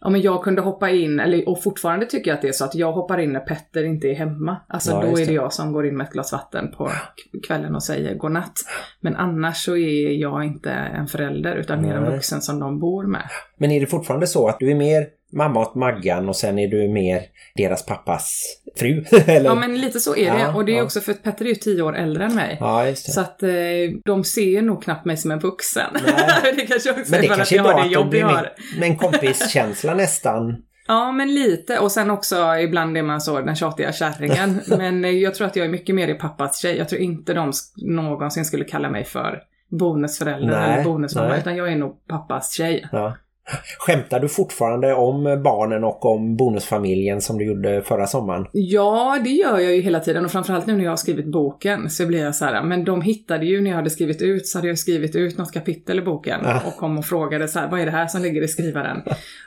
Ja 0.00 0.10
men 0.10 0.20
jag 0.20 0.42
kunde 0.44 0.62
hoppa 0.62 0.90
in, 0.90 1.20
eller, 1.20 1.48
och 1.48 1.62
fortfarande 1.62 2.06
tycker 2.06 2.30
jag 2.30 2.36
att 2.36 2.42
det 2.42 2.48
är 2.48 2.52
så 2.52 2.64
att 2.64 2.74
jag 2.74 2.92
hoppar 2.92 3.18
in 3.18 3.32
när 3.32 3.40
Petter 3.40 3.84
inte 3.84 4.08
är 4.08 4.14
hemma. 4.14 4.56
Alltså 4.68 4.90
Ja, 4.90 5.00
då 5.00 5.06
är 5.06 5.16
det 5.16 5.24
det. 5.24 5.32
jag 5.32 5.52
som 5.52 5.72
går 5.72 5.86
in 5.86 5.96
med 5.96 6.06
ett 6.06 6.12
glas 6.12 6.32
vatten 6.32 6.70
på 6.76 6.90
kvällen 7.46 7.74
och 7.74 7.82
säger 7.82 8.14
godnatt. 8.14 8.52
Men 9.00 9.16
annars 9.16 9.56
så 9.64 9.76
är 9.76 10.20
jag 10.20 10.44
inte 10.44 10.70
en 10.70 11.06
förälder 11.06 11.56
utan 11.56 11.82
mer 11.82 11.94
en 11.94 12.12
vuxen 12.12 12.40
som 12.42 12.58
de 12.60 12.78
bor 12.80 13.06
med. 13.06 13.22
Men 13.58 13.70
är 13.70 13.80
det 13.80 13.86
fortfarande 13.86 14.26
så 14.26 14.48
att 14.48 14.58
du 14.58 14.70
är 14.70 14.74
mer 14.74 15.06
mamma 15.32 15.60
åt 15.60 15.74
Maggan 15.74 16.28
och 16.28 16.36
sen 16.36 16.58
är 16.58 16.68
du 16.68 16.88
mer 16.88 17.22
deras 17.54 17.86
pappas 17.86 18.42
fru? 18.76 19.04
Eller? 19.26 19.44
Ja 19.44 19.54
men 19.54 19.80
lite 19.80 20.00
så 20.00 20.16
är 20.16 20.32
det. 20.32 20.40
Ja, 20.40 20.54
och 20.54 20.64
det 20.64 20.72
är 20.72 20.76
ja. 20.76 20.82
också 20.82 21.00
för 21.00 21.12
att 21.12 21.22
Petter 21.22 21.44
är 21.44 21.48
ju 21.48 21.54
tio 21.54 21.82
år 21.82 21.96
äldre 21.96 22.24
än 22.24 22.34
mig. 22.34 22.56
Ja. 22.60 22.94
Så 22.94 23.20
att 23.20 23.42
eh, 23.42 23.50
de 24.04 24.24
ser 24.24 24.62
nog 24.62 24.82
knappt 24.82 25.04
mig 25.04 25.16
som 25.16 25.30
en 25.30 25.38
vuxen. 25.38 25.90
Det 26.56 26.66
kanske 26.66 26.90
också 26.90 27.10
Men 27.10 27.18
är 27.18 27.22
det 27.22 27.26
för 27.26 27.32
att 27.32 27.36
kanske 27.36 27.54
är 27.54 27.56
jag 27.56 27.64
har 27.64 27.74
det 27.74 27.80
att 27.80 27.88
de 27.88 27.94
jobb 27.94 28.14
jag 28.14 28.26
har. 28.26 28.52
med, 28.78 28.88
en 28.88 28.96
kompiskänsla 28.96 29.94
nästan. 30.04 30.56
Ja, 30.88 31.12
men 31.12 31.34
lite. 31.34 31.78
Och 31.78 31.92
sen 31.92 32.10
också 32.10 32.56
ibland 32.56 32.96
är 32.96 33.02
man 33.02 33.20
så 33.20 33.40
den 33.40 33.56
tjatiga 33.56 33.92
kärringen. 33.92 34.60
men 34.66 35.04
eh, 35.04 35.10
jag 35.10 35.34
tror 35.34 35.46
att 35.46 35.56
jag 35.56 35.66
är 35.66 35.70
mycket 35.70 35.94
mer 35.94 36.08
i 36.08 36.14
pappas 36.14 36.58
tjej. 36.62 36.76
Jag 36.76 36.88
tror 36.88 37.00
inte 37.00 37.34
de 37.34 37.52
någonsin 37.76 38.44
skulle 38.44 38.64
kalla 38.64 38.90
mig 38.90 39.04
för 39.04 39.42
bonusförälder 39.70 40.60
Nej, 40.60 40.72
eller 40.72 40.84
bonusmamma. 40.84 41.36
Utan 41.38 41.56
jag 41.56 41.72
är 41.72 41.76
nog 41.76 42.06
pappas 42.06 42.52
tjej. 42.52 42.88
Ja. 42.92 43.16
Skämtar 43.78 44.20
du 44.20 44.28
fortfarande 44.28 44.94
om 44.94 45.42
barnen 45.44 45.84
och 45.84 46.04
om 46.04 46.36
bonusfamiljen 46.36 47.20
som 47.20 47.38
du 47.38 47.44
gjorde 47.44 47.82
förra 47.82 48.06
sommaren? 48.06 48.46
Ja, 48.52 49.18
det 49.24 49.30
gör 49.30 49.58
jag 49.58 49.74
ju 49.76 49.80
hela 49.82 50.00
tiden. 50.00 50.24
Och 50.24 50.30
framförallt 50.30 50.66
nu 50.66 50.76
när 50.76 50.84
jag 50.84 50.90
har 50.90 50.96
skrivit 50.96 51.26
boken 51.26 51.90
så 51.90 52.06
blir 52.06 52.22
jag 52.24 52.34
så 52.34 52.44
här, 52.44 52.62
men 52.62 52.84
de 52.84 53.02
hittade 53.02 53.46
ju 53.46 53.60
när 53.60 53.70
jag 53.70 53.76
hade 53.76 53.90
skrivit 53.90 54.22
ut 54.22 54.46
så 54.46 54.58
hade 54.58 54.68
jag 54.68 54.78
skrivit 54.78 55.16
ut 55.16 55.38
något 55.38 55.52
kapitel 55.52 55.98
i 55.98 56.02
boken 56.02 56.40
Ja. 56.44 56.62
och 56.66 56.76
kom 56.76 56.98
och 56.98 57.04
frågade 57.04 57.48
så 57.48 57.58
här, 57.58 57.70
vad 57.70 57.80
är 57.80 57.84
det 57.84 57.90
här 57.92 58.06
som 58.06 58.22
ligger 58.22 58.42
i 58.42 58.48
skrivaren? 58.48 59.02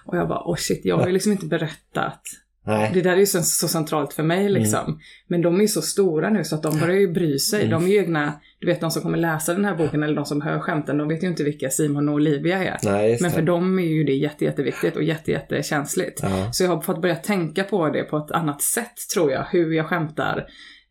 Och 0.06 0.18
jag 0.18 0.28
bara, 0.28 0.42
oh 0.46 0.56
shit, 0.56 0.82
jag 0.86 0.98
har 0.98 1.08
ju 1.08 1.14
liksom 1.14 1.32
inte 1.32 1.46
berättat 1.46 2.22
Nej. 2.70 2.92
Det 2.94 3.02
där 3.02 3.12
är 3.12 3.18
ju 3.18 3.26
så, 3.26 3.42
så 3.42 3.68
centralt 3.68 4.14
för 4.14 4.24
mig 4.24 4.50
liksom. 4.50 4.86
Mm. 4.86 5.00
Men 5.28 5.42
de 5.42 5.56
är 5.56 5.62
ju 5.62 5.68
så 5.68 5.82
stora 5.82 6.30
nu 6.30 6.44
så 6.44 6.56
att 6.56 6.64
de 6.64 6.80
börjar 6.80 7.00
ju 7.00 7.12
bry 7.12 7.40
sig. 7.40 7.68
De 7.68 7.84
är 7.84 7.88
ju 7.88 7.98
egna, 7.98 8.34
du 8.60 8.68
vet 8.68 8.82
de 8.82 8.92
som 8.92 9.02
kommer 9.02 9.18
läsa 9.18 9.54
den 9.54 9.66
här 9.66 9.76
boken 9.76 10.04
eller 10.04 10.16
de 10.16 10.26
som 10.26 10.42
hör 10.42 10.60
skämten, 10.60 10.98
de 10.98 11.08
vet 11.08 11.24
ju 11.24 11.28
inte 11.28 11.44
vilka 11.44 11.70
Simon 11.70 12.10
och 12.10 12.16
Olivia 12.16 12.64
är. 12.64 12.78
Nej, 12.84 13.18
Men 13.22 13.32
för 13.32 13.42
det. 13.42 13.48
dem 13.48 13.80
är 13.80 13.84
ju 13.84 14.04
det 14.04 14.14
jätte, 14.14 14.46
jätteviktigt 14.46 14.96
och 14.96 15.04
jätte, 15.04 15.32
jättekänsligt. 15.32 16.20
Ja. 16.24 16.52
Så 16.52 16.64
jag 16.64 16.70
har 16.76 16.82
fått 16.82 17.02
börja 17.02 17.16
tänka 17.16 17.64
på 17.64 17.90
det 17.90 18.04
på 18.04 18.18
ett 18.18 18.32
annat 18.32 18.62
sätt 18.62 18.96
tror 19.14 19.32
jag, 19.32 19.46
hur 19.52 19.74
jag 19.74 19.86
skämtar. 19.86 20.46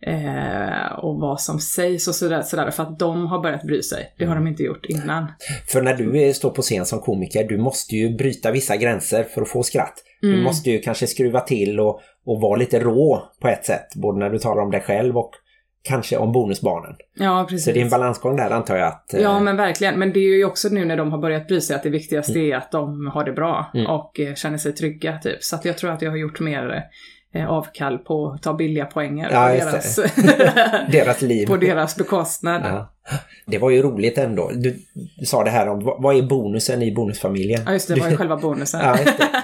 Eh, 0.06 0.92
och 0.98 1.20
vad 1.20 1.40
som 1.40 1.60
sägs 1.60 2.08
och 2.08 2.14
sådär, 2.14 2.42
sådär, 2.42 2.70
för 2.70 2.82
att 2.82 2.98
de 2.98 3.26
har 3.26 3.42
börjat 3.42 3.62
bry 3.62 3.82
sig. 3.82 4.14
Det 4.18 4.24
har 4.24 4.34
de 4.34 4.46
inte 4.46 4.62
gjort 4.62 4.86
innan. 4.86 5.26
För 5.68 5.82
när 5.82 5.94
du 5.94 6.34
står 6.34 6.50
på 6.50 6.62
scen 6.62 6.86
som 6.86 7.00
komiker, 7.00 7.44
du 7.48 7.58
måste 7.58 7.96
ju 7.96 8.16
bryta 8.16 8.50
vissa 8.50 8.76
gränser 8.76 9.24
för 9.24 9.42
att 9.42 9.48
få 9.48 9.62
skratt. 9.62 9.94
Du 10.20 10.28
Mm. 10.32 10.42
måste 10.44 10.70
ju 10.70 10.78
kanske 10.78 11.06
skruva 11.06 11.40
till 11.40 11.80
och, 11.80 12.00
och 12.26 12.40
vara 12.40 12.56
lite 12.56 12.80
rå 12.80 13.22
på 13.40 13.48
ett 13.48 13.64
sätt. 13.64 13.86
Både 13.96 14.18
när 14.18 14.30
du 14.30 14.38
talar 14.38 14.62
om 14.62 14.70
dig 14.70 14.80
själv 14.80 15.16
och 15.18 15.30
kanske 15.82 16.16
om 16.16 16.32
bonusbarnen. 16.32 16.96
Ja, 17.14 17.46
precis. 17.48 17.64
Så 17.64 17.72
det 17.72 17.80
är 17.80 17.84
en 17.84 17.90
balansgång 17.90 18.36
där 18.36 18.50
antar 18.50 18.76
jag 18.76 18.88
att... 18.88 19.14
eh, 19.14 19.20
Ja 19.20 19.40
men 19.40 19.56
verkligen, 19.56 19.98
men 19.98 20.12
det 20.12 20.20
är 20.20 20.36
ju 20.36 20.44
också 20.44 20.68
nu 20.68 20.84
när 20.84 20.96
de 20.96 21.10
har 21.12 21.18
börjat 21.18 21.46
bry 21.48 21.60
sig 21.60 21.76
att 21.76 21.82
det 21.82 21.90
viktigaste 21.90 22.38
är 22.38 22.56
att 22.56 22.72
de 22.72 23.06
har 23.14 23.24
det 23.24 23.32
bra 23.32 23.70
Mm. 23.74 23.86
och 23.86 24.20
eh, 24.20 24.34
känner 24.34 24.58
sig 24.58 24.72
trygga 24.72 25.18
typ. 25.18 25.42
Så 25.42 25.56
att 25.56 25.64
jag 25.64 25.78
tror 25.78 25.90
att 25.90 26.02
jag 26.02 26.10
har 26.10 26.16
gjort 26.16 26.40
mer 26.40 26.74
eh, 26.74 26.82
avkall 27.48 27.98
på 27.98 28.30
att 28.30 28.42
ta 28.42 28.54
billiga 28.54 28.84
poänger 28.86 29.30
Ja, 29.30 29.48
på, 29.48 29.54
deras, 29.70 29.96
deras 30.92 31.22
liv. 31.22 31.46
på 31.46 31.56
deras 31.56 31.96
bekostnad. 31.96 32.62
Ja. 32.64 32.92
Det 33.46 33.58
var 33.58 33.70
ju 33.70 33.82
roligt 33.82 34.18
ändå. 34.18 34.50
Du, 34.54 34.76
du 35.18 35.26
sa 35.26 35.44
det 35.44 35.50
här 35.50 35.68
om 35.68 35.84
vad 35.84 36.02
vad 36.02 36.16
är 36.16 36.22
bonusen 36.22 36.82
i 36.82 36.92
bonusfamiljen? 36.92 37.62
Ja 37.66 37.72
just 37.72 37.88
det, 37.88 37.94
det 37.94 38.00
var 38.00 38.06
ju 38.08 38.12
Du- 38.12 38.16
själva 38.18 38.36
bonusen. 38.36 38.80
Ja. 38.84 38.98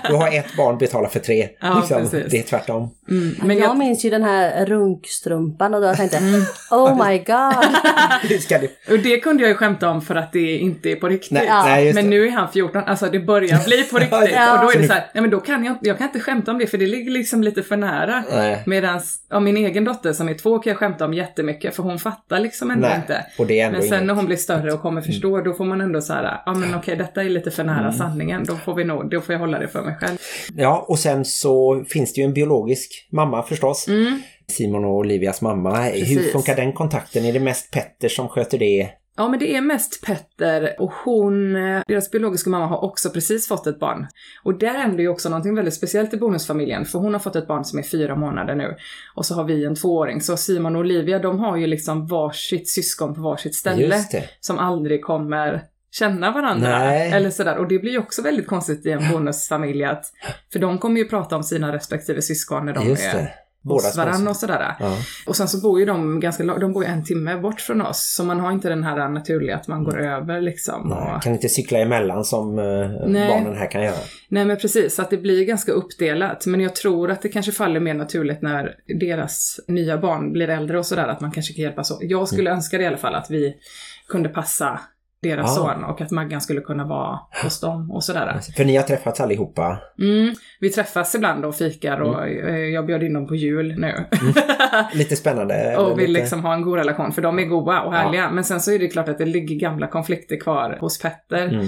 Du 0.09 0.15
har 0.15 0.39
ett 0.39 0.57
barn, 0.57 0.79
betalar 0.79 1.09
för 1.09 1.21
tre. 1.21 1.49
Ja, 1.61 1.79
liksom, 1.79 2.03
precis. 2.03 2.31
det 2.31 2.39
är 2.39 2.43
tvärtom. 2.43 2.91
Mm, 3.11 3.35
Men 3.43 3.57
jag 3.59 3.69
jag, 3.69 3.79
minns 3.79 4.05
ju 4.05 4.11
den 4.11 4.23
här 4.23 4.67
runkstrumpan 4.67 5.75
och 5.75 5.81
då 5.81 5.87
jag 5.87 5.97
tänkte 5.97 6.19
Oh 6.71 7.07
my 7.09 7.19
god! 7.19 7.65
Det... 8.49 8.93
och 8.93 8.99
det 8.99 9.21
kunde 9.21 9.43
jag 9.43 9.49
ju 9.51 9.55
skämta 9.57 9.91
om 9.91 10.03
för 10.03 10.15
att 10.15 10.33
det 10.33 10.57
inte 10.59 10.91
är 10.91 10.97
på 10.97 11.09
riktigt. 11.09 11.31
Nej, 11.31 11.45
Ja. 11.47 11.65
nej, 11.65 11.95
Men 11.95 12.11
nu 12.11 12.27
är 12.27 12.31
han 12.31 12.49
14, 12.53 12.83
alltså 12.87 13.07
det 13.07 13.21
börjar 13.21 13.65
bli 13.65 13.83
på 13.83 13.99
riktigt. 14.19 14.35
Ja. 14.35 14.55
Och 14.59 14.65
då 14.65 14.69
är 14.71 14.73
Så 14.73 14.79
det 14.79 14.87
så 14.87 14.93
här, 14.93 15.11
nej 15.15 15.23
men 15.23 15.31
då 15.31 15.41
kan 15.41 15.65
jag, 15.65 15.77
jag 15.81 15.99
kan 15.99 16.07
inte 16.07 16.21
skämta 16.21 16.51
om 16.51 16.59
det 16.59 16.67
för 16.67 16.79
det 16.79 16.87
ligger 16.87 17.11
liksom 17.11 17.43
lite 17.43 17.63
för 17.63 17.77
nära. 17.77 18.25
Medan 18.67 19.01
min 19.45 19.57
egen 19.57 19.85
dotter 19.85 20.13
som 20.13 20.29
är 20.29 20.35
två 20.35 20.59
kan 20.59 20.71
jag 20.71 20.79
skämta 20.79 21.05
om 21.05 21.15
jättemycket 21.15 21.77
för 21.77 21.83
hon 21.83 21.99
fattar 21.99 22.41
liksom 22.41 22.71
ändå 22.71 22.89
Nej, 22.89 22.97
inte. 22.97 23.25
Det 23.55 23.61
är 23.61 23.67
ändå 23.67 23.79
Men 23.79 23.83
sen 23.83 23.89
inget. 23.89 23.97
Mm. 24.03 24.07
när 24.07 24.15
hon 24.15 24.27
blir 24.27 24.37
större 24.37 24.73
och 24.73 24.83
kommer 24.83 25.01
förstå, 25.01 25.41
då 25.41 25.55
får 25.55 25.65
man 25.65 25.81
ändå 25.81 26.01
så 26.01 26.13
här, 26.13 26.43
ja 26.47 26.55
men 26.55 26.75
okej 26.75 26.97
detta 26.97 27.23
är 27.23 27.29
lite 27.29 27.51
för 27.51 27.65
nära 27.65 27.79
Mm. 27.81 27.93
sanningen, 27.93 28.45
då 28.45 28.57
får 28.57 28.75
vi 28.75 28.85
nog, 28.85 29.11
då 29.11 29.21
får 29.21 29.33
jag 29.33 29.41
hålla 29.41 29.59
det 29.59 29.69
för 29.69 29.83
mig 29.83 29.97
själv. 30.01 30.17
Ja, 30.57 30.85
och 30.89 30.99
sen 30.99 31.25
så 31.25 31.85
finns 31.89 32.13
det 32.15 32.21
ju 32.21 32.25
en 32.25 32.33
biologisk 32.33 33.09
mamma 33.13 33.43
förstås. 33.43 33.87
Simon 34.49 34.85
och 34.85 34.95
Olivias 34.97 35.41
mamma. 35.43 35.83
Hur 35.83 35.93
Mm. 35.95 36.01
Precis. 36.07 36.33
funkar 36.33 36.57
den 36.57 36.73
kontakten? 36.73 37.25
Är 37.25 37.33
det 37.33 37.41
mest 37.41 37.71
Petter 37.71 38.09
som 38.09 38.29
sköter 38.29 38.59
det? 38.59 38.89
Ja, 39.17 39.29
men 39.29 39.39
det 39.39 39.57
är 39.57 39.61
mest 39.61 40.05
Petter 40.07 40.75
och 40.79 40.93
hon, 41.05 41.53
deras 41.87 42.11
biologiska 42.11 42.51
mamma 42.51 42.67
har 42.67 42.85
också 42.85 43.11
precis 43.11 43.49
fått 43.49 43.67
ett 43.67 43.79
barn. 43.79 44.07
Och 44.43 44.59
där 44.59 44.75
händer 44.75 45.03
ju 45.03 45.09
också 45.09 45.29
någonting 45.29 45.55
väldigt 45.55 45.75
speciellt 45.75 46.15
i 46.15 46.17
bonusfamiljen, 46.17 46.85
för 46.85 46.99
hon 46.99 47.13
har 47.13 47.21
fått 47.21 47.37
ett 47.37 47.49
barn 47.49 47.65
som 47.65 47.79
är 47.79 47.83
fyra 47.83 48.17
månader 48.17 48.55
nu. 48.55 48.77
Och 49.15 49.27
så 49.27 49.35
har 49.35 49.45
vi 49.45 49.65
en 49.65 49.75
tvååring. 49.75 50.21
Så 50.21 50.37
Simon 50.37 50.77
och 50.77 50.81
Olivia, 50.81 51.19
de 51.19 51.39
har 51.39 51.57
ju 51.57 51.67
liksom 51.67 52.07
varsitt 52.07 52.69
syskon 52.69 53.15
på 53.15 53.21
varsitt 53.21 53.55
ställe. 53.55 53.87
Som 54.41 54.59
aldrig 54.59 55.05
kommer 55.05 55.63
känna 55.95 56.31
varandra. 56.31 56.79
Nej. 56.79 57.13
Eller 57.13 57.31
sådär. 57.31 57.57
Och 57.57 57.69
det 57.69 57.79
blir 57.79 57.93
ju 57.93 57.99
också 57.99 58.23
väldigt 58.23 58.47
konstigt 58.47 58.87
i 58.87 58.91
en 58.91 59.09
bonusfamilj 59.13 59.85
att, 59.85 60.05
för 60.53 60.59
de 60.59 60.79
kommer 60.79 61.01
ju 61.01 61.09
prata 61.09 61.37
om 61.37 61.43
sina 61.43 61.73
respektive 61.73 62.23
syskon 62.23 62.67
när 62.67 62.73
de 62.73 62.89
Just 62.89 63.05
är 63.05 63.13
det. 63.13 63.33
Hos 63.65 63.97
varandra 63.97 64.31
och 64.31 64.37
sådär. 64.37 64.77
Ja. 64.81 64.97
Och 65.27 65.37
sen 65.37 65.49
så 65.49 65.61
bor 65.61 65.81
ju 65.81 65.87
de 65.87 66.21
ganska 66.21 66.43
långt, 66.43 66.61
de 66.61 66.73
bor 66.73 66.85
ju 66.85 66.91
en 66.91 67.05
timme 67.05 67.37
bort 67.37 67.61
från 67.61 67.83
oss. 67.83 68.15
Så 68.17 68.25
man 68.25 68.41
har 68.41 68.53
inte 68.53 68.69
den 68.69 68.85
här 68.85 69.09
naturliga 69.09 69.57
att 69.57 69.69
man 69.69 69.85
går 69.85 70.01
över 70.01 70.41
liksom. 70.41 70.89
Nej, 70.89 71.15
Och, 71.17 71.23
kan 71.23 71.33
inte 71.33 71.49
cykla 71.49 71.79
emellan 71.79 72.25
som 72.25 72.59
eh, 72.59 72.65
Nej. 73.07 73.29
barnen 73.29 73.57
här 73.59 73.71
kan 73.71 73.83
göra. 73.83 73.95
nej 74.29 74.45
men 74.45 74.57
precis, 74.57 74.95
så 74.95 75.03
att 75.03 75.11
det 75.11 75.17
blir 75.17 75.45
ganska 75.45 75.73
uppdelat. 75.73 76.47
Men 76.47 76.61
jag 76.61 76.75
tror 76.75 77.11
att 77.11 77.23
det 77.23 77.29
kanske 77.29 77.53
faller 77.53 77.81
mer 77.81 77.95
naturligt 77.95 78.43
när 78.43 78.75
deras 79.01 79.61
nya 79.69 79.99
barn 79.99 80.33
blir 80.33 80.49
äldre 80.49 80.79
och 80.79 80.87
sådär, 80.87 81.09
att 81.09 81.21
man 81.21 81.31
kanske 81.31 81.55
kan 81.55 81.63
hjälpas 81.65 81.91
åt. 81.91 81.99
Jag 82.03 82.29
skulle 82.29 82.51
önska 82.51 82.79
det 82.79 82.85
i 82.85 82.87
alla 82.87 82.97
fall, 82.97 83.15
att 83.15 83.31
vi 83.31 83.55
kunde 84.09 84.29
passa 84.29 84.81
deras 85.29 85.59
Ah. 85.59 85.75
son 85.75 85.85
och 85.85 86.01
att 86.01 86.11
Maggan 86.11 86.41
skulle 86.41 86.61
kunna 86.61 86.85
vara 86.85 87.19
hos 87.43 87.61
dem 87.61 87.91
och 87.91 88.05
sådär. 88.05 88.41
För 88.57 88.65
ni 88.65 88.77
har 88.77 88.83
träffats 88.83 89.21
allihopa. 89.21 89.79
Mm, 90.01 90.35
vi 90.61 90.71
träffas 90.71 91.15
ibland 91.15 91.45
och 91.45 91.55
fikar 91.55 92.01
och 92.01 92.29
eh, 92.29 92.57
jag 92.57 92.87
bjöd 92.87 93.03
in 93.03 93.13
dem 93.15 93.27
på 93.27 93.35
jul 93.35 93.75
nu. 93.79 94.05
Lite 94.93 95.17
spännande. 95.17 95.77
och 95.77 95.99
vill 95.99 96.11
lite... 96.11 96.21
liksom 96.21 96.45
ha 96.45 96.55
en 96.55 96.63
god 96.63 96.79
relation, 96.79 97.13
för 97.13 97.23
de 97.23 97.39
är 97.39 97.45
goa 97.45 97.81
och 97.83 97.93
härliga. 97.95 98.31
Men 98.31 98.45
sen 98.45 98.61
så 98.61 98.73
är 98.73 98.79
det 98.79 98.89
klart 98.89 99.09
att 99.09 99.19
det 99.19 99.27
ligger 99.27 99.57
gamla 99.57 99.87
konflikter 99.87 100.41
kvar 100.41 100.79
hos 100.81 100.99
Petter. 101.03 101.49
Mm. 101.49 101.67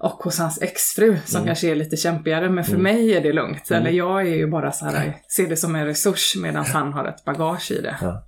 Och 0.00 0.10
hos 0.24 0.38
hans 0.38 0.62
exfru 0.62 1.16
som 1.24 1.44
kanske 1.46 1.70
är 1.70 1.74
lite 1.74 1.96
kämpigare, 1.96 2.50
men 2.50 2.64
för 2.64 2.76
mig 2.76 3.16
är 3.16 3.20
det 3.20 3.32
lugnt. 3.32 3.70
Mm. 3.70 3.80
Eller 3.82 3.90
jag 3.98 4.20
är 4.20 4.34
ju 4.36 4.46
bara 4.46 4.72
så 4.72 4.84
här, 4.84 5.12
ser 5.36 5.46
det 5.46 5.56
som 5.56 5.74
en 5.76 5.86
resurs 5.86 6.36
medan 6.36 6.64
han 6.64 6.92
har 6.92 7.04
ett 7.04 7.24
bagage 7.24 7.70
i 7.70 7.80
det. 7.80 7.96
Ja. 8.00 8.24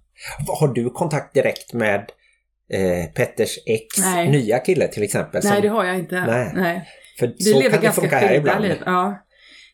Har 0.60 0.68
du 0.68 0.90
kontakt 0.90 1.34
direkt 1.34 1.72
med 1.72 2.04
eh, 2.72 3.06
Petters 3.14 3.58
ex 3.66 3.98
Nej. 3.98 4.28
nya 4.30 4.58
kille 4.58 4.88
till 4.88 5.02
exempel? 5.02 5.40
Nej, 5.44 5.52
som- 5.52 5.62
det 5.62 5.68
har 5.68 5.84
jag 5.84 5.98
inte. 5.98 6.20
Nej. 6.26 6.52
Nej. 6.54 6.88
För 7.18 7.26
Vi 7.38 7.44
så 7.44 7.58
lever 7.60 7.70
kan 7.76 7.80
det 7.84 7.92
funka 7.92 8.16
här 8.18 8.34
ibland. 8.34 8.62
liv. 8.62 8.76
Ja. 8.86 9.18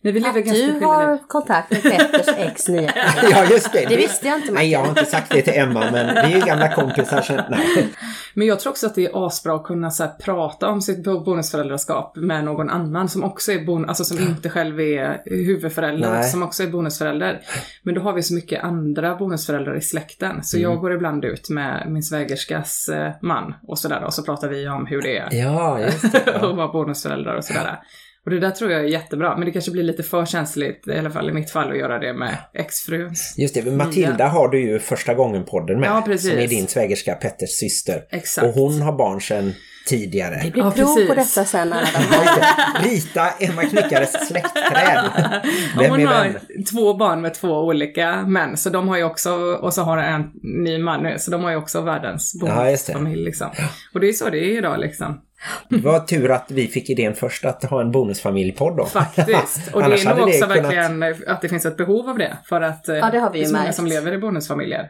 Nej, 0.07 0.13
vi 0.13 0.21
lever 0.21 0.39
Att 0.41 0.47
ganska 0.47 0.67
du 0.67 0.85
har 0.87 1.11
liv. 1.13 1.19
kontakt 1.29 1.71
med 1.71 1.83
Petters 1.83 2.29
ex 2.39 2.69
nya 2.69 2.93
ja, 3.31 3.45
just 3.51 3.73
det. 3.73 3.87
Det 3.89 3.97
visste 3.97 4.29
jag 4.29 4.39
inte, 4.39 4.53
Nej, 4.53 4.71
jag 4.71 4.81
har 4.81 4.89
inte 4.89 5.05
sagt 5.05 5.31
det 5.33 5.43
till 5.43 5.53
Emma, 5.61 5.91
men 5.93 6.07
vi 6.27 6.33
är 6.35 6.39
ju 6.41 6.45
gamla 6.47 6.73
kompisar. 6.75 7.21
Så... 7.23 7.33
Nej. 7.51 7.89
Men 8.35 8.47
jag 8.47 8.61
tror 8.61 8.71
också 8.71 8.87
att 8.87 8.95
det 8.95 9.05
är 9.07 9.27
asbra 9.27 9.55
att 9.57 9.65
kunna 9.65 9.91
så 9.91 10.03
här, 10.05 10.11
prata 10.11 10.69
om 10.69 10.83
sitt 10.83 11.05
bo- 11.05 11.25
bonusföräldraskap 11.25 12.17
med 12.17 12.45
någon 12.45 12.71
annan 12.71 13.09
som 13.09 13.25
också 13.25 13.53
är 13.53 13.59
bon- 13.59 13.85
alltså 13.89 14.05
som 14.05 14.19
inte 14.19 14.51
själv 14.51 14.81
är 14.81 15.23
huvudförälder, 15.27 16.11
Nej. 16.11 16.25
som 16.25 16.43
också 16.43 16.63
är 16.63 16.67
bonusförälder. 16.67 17.41
Men 17.83 17.95
då 17.95 18.01
har 18.01 18.13
vi 18.13 18.23
så 18.23 18.35
mycket 18.35 18.65
andra 18.65 19.15
bonusföräldrar 19.17 19.77
i 19.77 19.81
släkten. 19.81 20.43
Så 20.43 20.57
Mm. 20.57 20.71
jag 20.71 20.81
går 20.81 20.93
ibland 20.93 21.25
ut 21.25 21.51
med 21.51 21.87
min 21.89 22.03
svägerskas 22.03 22.89
eh, 22.89 23.13
man 23.23 23.55
och 23.69 23.79
sådär 23.79 24.05
och 24.05 24.15
så 24.15 24.23
pratar 24.23 24.49
vi 24.49 24.69
om 24.69 24.87
hur 24.87 25.03
det 25.03 25.19
är 25.19 25.29
Ja, 25.33 25.81
just 25.81 26.13
det. 26.13 26.35
att 26.37 26.57
vara 26.57 26.69
bonusföräldrar 26.69 27.37
och 27.37 27.45
sådär. 27.45 27.79
Och 28.27 28.31
det 28.33 28.41
där 28.41 28.51
tror 28.51 28.71
jag 28.73 28.81
är 28.81 28.85
jättebra, 28.85 29.37
men 29.37 29.47
det 29.47 29.53
kanske 29.53 29.71
blir 29.71 29.83
lite 29.83 30.03
för 30.03 30.27
känsligt, 30.27 30.89
i 30.89 30.99
alla 30.99 31.11
fall 31.11 31.31
i 31.31 31.33
mitt 31.33 31.51
fall, 31.51 31.71
att 31.71 31.79
göra 31.79 31.99
det 31.99 32.13
med 32.13 32.37
exfruns. 32.55 33.35
Just 33.39 33.55
det, 33.55 33.71
Matilda 33.73 34.29
har 34.29 34.49
du 34.49 34.61
ju 34.61 34.79
första 34.79 35.15
gången 35.15 35.45
podden 35.45 35.81
med. 35.81 35.89
Ja, 35.89 36.03
precis. 36.07 36.31
Som 36.31 36.39
är 36.41 36.47
din 36.49 36.67
svägerska 36.69 37.15
Petters 37.15 37.51
syster. 37.51 38.03
Exakt. 38.11 38.47
Och 38.47 38.53
hon 38.53 38.83
har 38.83 38.93
barn 38.93 39.21
sedan 39.21 39.53
tidigare. 39.89 40.41
Det 40.45 40.51
blir 40.51 40.63
Ja, 40.63 40.71
prov 40.71 40.87
precis. 40.95 41.09
på 41.09 41.15
detta 41.15 41.45
sen. 41.45 41.69
Ja. 41.69 42.45
Rita 42.85 43.29
Emma 43.41 43.63
Knyckares 43.63 44.29
släktträd. 44.29 45.11
Vem 45.79 45.91
hon 45.91 46.07
har 46.07 46.25
vem? 46.25 46.65
två 46.65 46.95
barn 46.95 47.21
med 47.21 47.35
två 47.35 47.49
olika 47.49 48.23
män, 48.23 48.57
så 48.57 48.71
de 48.71 48.89
har 48.89 48.97
ju 48.97 49.05
också, 49.05 49.33
och 49.35 49.75
så 49.75 49.83
har 49.83 49.99
en 49.99 50.31
ny 50.43 50.79
man 50.79 51.03
nu, 51.03 51.19
så 51.19 51.31
de 51.31 51.45
har 51.45 51.51
ju 51.51 51.57
också 51.57 51.81
världens 51.81 52.33
Ja, 52.41 52.71
just 52.71 52.87
det. 52.87 52.93
bonusfamilj 52.93 53.25
liksom. 53.25 53.51
Och 53.95 54.01
det 54.01 54.07
är 54.07 54.09
ju 54.09 54.15
så 54.15 54.31
det 54.31 54.39
är 54.39 54.59
idag 54.59 54.81
liksom. 54.81 55.21
Det 55.69 55.77
var 55.77 56.01
tur 56.01 56.31
att 56.31 56.51
vi 56.51 56.69
fick 56.69 56.91
idén 56.91 57.15
först 57.15 57.45
att 57.45 57.65
ha 57.65 57.81
en 57.81 57.91
bonusfamiljpodd 57.91 58.77
då. 58.77 58.87
Faktiskt. 58.87 59.29
Och 59.75 59.81
det 59.81 59.87
Annars 59.87 60.07
är 60.07 60.11
nog 60.11 60.19
hade 60.19 60.31
det 60.33 60.37
också 60.39 60.55
kunnat- 60.55 60.73
verkligen 60.73 61.15
att 61.29 61.41
det 61.43 61.49
finns 61.49 61.67
ett 61.67 61.77
behov 61.77 62.09
av 62.09 62.19
det. 62.19 62.37
För 62.49 62.61
att 62.61 62.89
eh, 62.89 62.97
Ja, 62.97 63.11
det 63.13 63.19
har 63.19 63.31
vi 63.31 63.39
ju 63.39 63.45
är 63.45 63.49
så 63.49 63.57
många 63.57 63.73
som 63.73 63.87
lever 63.87 64.13
i 64.13 64.19
bonusfamiljer. 64.19 64.89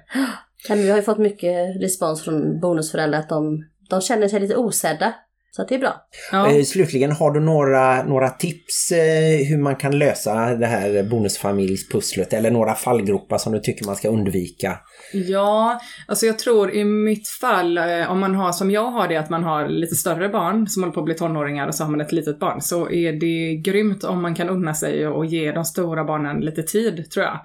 Men 0.69 0.79
vi 0.79 0.91
har 0.91 0.97
ju 0.97 1.03
fått 1.03 1.19
mycket 1.19 1.83
respons 1.83 2.25
från 2.25 2.61
bonusföräldrar 2.61 3.19
att 3.19 3.29
de, 3.29 3.65
de 3.91 4.01
känner 4.01 4.29
sig 4.29 4.41
lite 4.41 4.57
osedda. 4.57 5.15
Så 5.57 5.63
att 5.63 5.69
det 5.69 5.75
är 5.75 5.79
bra. 5.79 5.95
Ja. 6.33 6.53
Eh, 6.53 6.63
Slutligen, 6.63 7.13
har 7.13 7.31
du 7.31 7.41
några, 7.41 8.03
några 8.03 8.29
tips 8.31 8.93
eh, 8.93 9.47
hur 9.49 9.59
man 9.59 9.77
kan 9.77 9.99
lösa 9.99 10.35
det 10.35 10.67
här 10.67 11.03
bonusfamiljspusslet 11.03 12.33
eller 12.33 12.51
några 12.51 12.75
fallgropar 12.75 13.39
som 13.39 13.53
du 13.53 13.59
tycker 13.59 13.87
man 13.87 13.97
ska 13.97 14.09
undvika? 14.09 14.79
Ja, 15.13 15.81
alltså 16.09 16.27
jag 16.27 16.39
tror 16.39 16.75
i 16.75 16.85
mitt 16.85 17.29
fall, 17.29 17.79
eh, 17.79 18.11
om 18.11 18.21
man 18.21 18.35
har 18.35 18.53
som 18.53 18.71
jag 18.71 18.91
har 18.91 19.09
det, 19.09 19.17
att 19.17 19.31
man 19.31 19.45
har 19.45 19.69
lite 19.69 19.95
större 19.95 20.29
barn 20.29 20.69
som 20.69 20.83
håller 20.83 20.95
på 20.95 21.01
att 21.01 21.07
bli 21.07 21.15
tonåringar 21.15 21.69
och 21.69 21.75
så 21.75 21.85
har 21.85 21.91
man 21.91 22.01
ett 22.01 22.13
litet 22.13 22.39
barn, 22.39 22.61
så 22.61 22.91
är 22.91 23.13
det 23.13 23.57
grymt 23.57 24.05
om 24.05 24.23
man 24.23 24.35
kan 24.35 24.49
unna 24.49 24.75
sig 24.75 25.09
och 25.09 25.27
ge 25.27 25.53
de 25.53 25.65
stora 25.65 26.05
barnen 26.05 26.41
lite 26.41 26.63
tid, 26.63 27.11
tror 27.11 27.25
jag. 27.25 27.41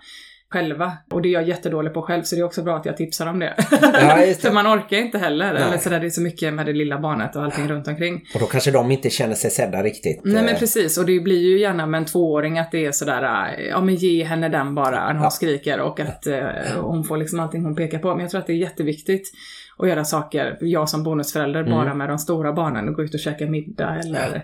Själva. 0.51 0.91
Och 1.11 1.21
det 1.21 1.29
är 1.29 1.33
jag 1.33 1.47
jättedålig 1.47 1.93
på 1.93 2.01
själv, 2.01 2.23
så 2.23 2.35
det 2.35 2.41
är 2.41 2.45
också 2.45 2.61
bra 2.63 2.77
att 2.77 2.85
jag 2.85 2.97
tipsar 2.97 3.27
om 3.27 3.39
det. 3.39 3.53
Ja. 3.57 3.77
För 4.39 4.51
man 4.51 4.67
orkar 4.67 4.97
inte 4.97 5.17
heller. 5.17 5.53
Nej. 5.53 5.63
Eller 5.63 5.77
sådär, 5.77 5.99
det 5.99 6.05
är 6.05 6.09
så 6.09 6.21
mycket 6.21 6.53
med 6.53 6.65
det 6.65 6.73
lilla 6.73 6.99
barnet 6.99 7.35
och 7.35 7.43
allting 7.43 7.67
runt 7.67 7.87
omkring. 7.87 8.21
Och 8.33 8.39
då 8.39 8.45
kanske 8.45 8.71
de 8.71 8.91
inte 8.91 9.09
känner 9.09 9.35
sig 9.35 9.51
sedda 9.51 9.83
riktigt. 9.83 10.21
Nej 10.23 10.43
men 10.43 10.53
eh, 10.53 10.59
precis, 10.59 10.97
och 10.97 11.05
det 11.05 11.19
blir 11.19 11.39
ju 11.41 11.59
gärna 11.59 11.85
med 11.85 11.97
en 11.97 12.05
tvååring 12.05 12.59
att 12.59 12.71
det 12.71 12.85
är 12.85 12.91
sådär, 12.91 13.23
äh, 13.57 13.65
ja 13.65 13.81
men 13.81 13.95
ge 13.95 14.23
henne 14.23 14.49
den 14.49 14.75
bara 14.75 15.05
när 15.05 15.13
hon 15.13 15.23
Ja. 15.23 15.29
skriker 15.29 15.79
och 15.79 15.99
att 15.99 16.27
eh, 16.27 16.39
hon 16.81 17.03
får 17.03 17.17
liksom 17.17 17.39
allting 17.39 17.63
hon 17.63 17.75
pekar 17.75 17.99
på. 17.99 18.07
Men 18.07 18.19
jag 18.19 18.29
tror 18.31 18.41
att 18.41 18.47
det 18.47 18.53
är 18.53 18.57
jätteviktigt 18.57 19.31
att 19.77 19.87
göra 19.89 20.05
saker, 20.05 20.57
jag 20.61 20.89
som 20.89 21.03
bonusförälder, 21.03 21.59
Mm. 21.59 21.71
bara 21.73 21.93
med 21.93 22.09
de 22.09 22.17
stora 22.19 22.53
barnen 22.53 22.89
och 22.89 22.95
gå 22.95 23.03
ut 23.03 23.13
och 23.13 23.19
käka 23.19 23.45
middag 23.45 23.95
eller 24.05 24.43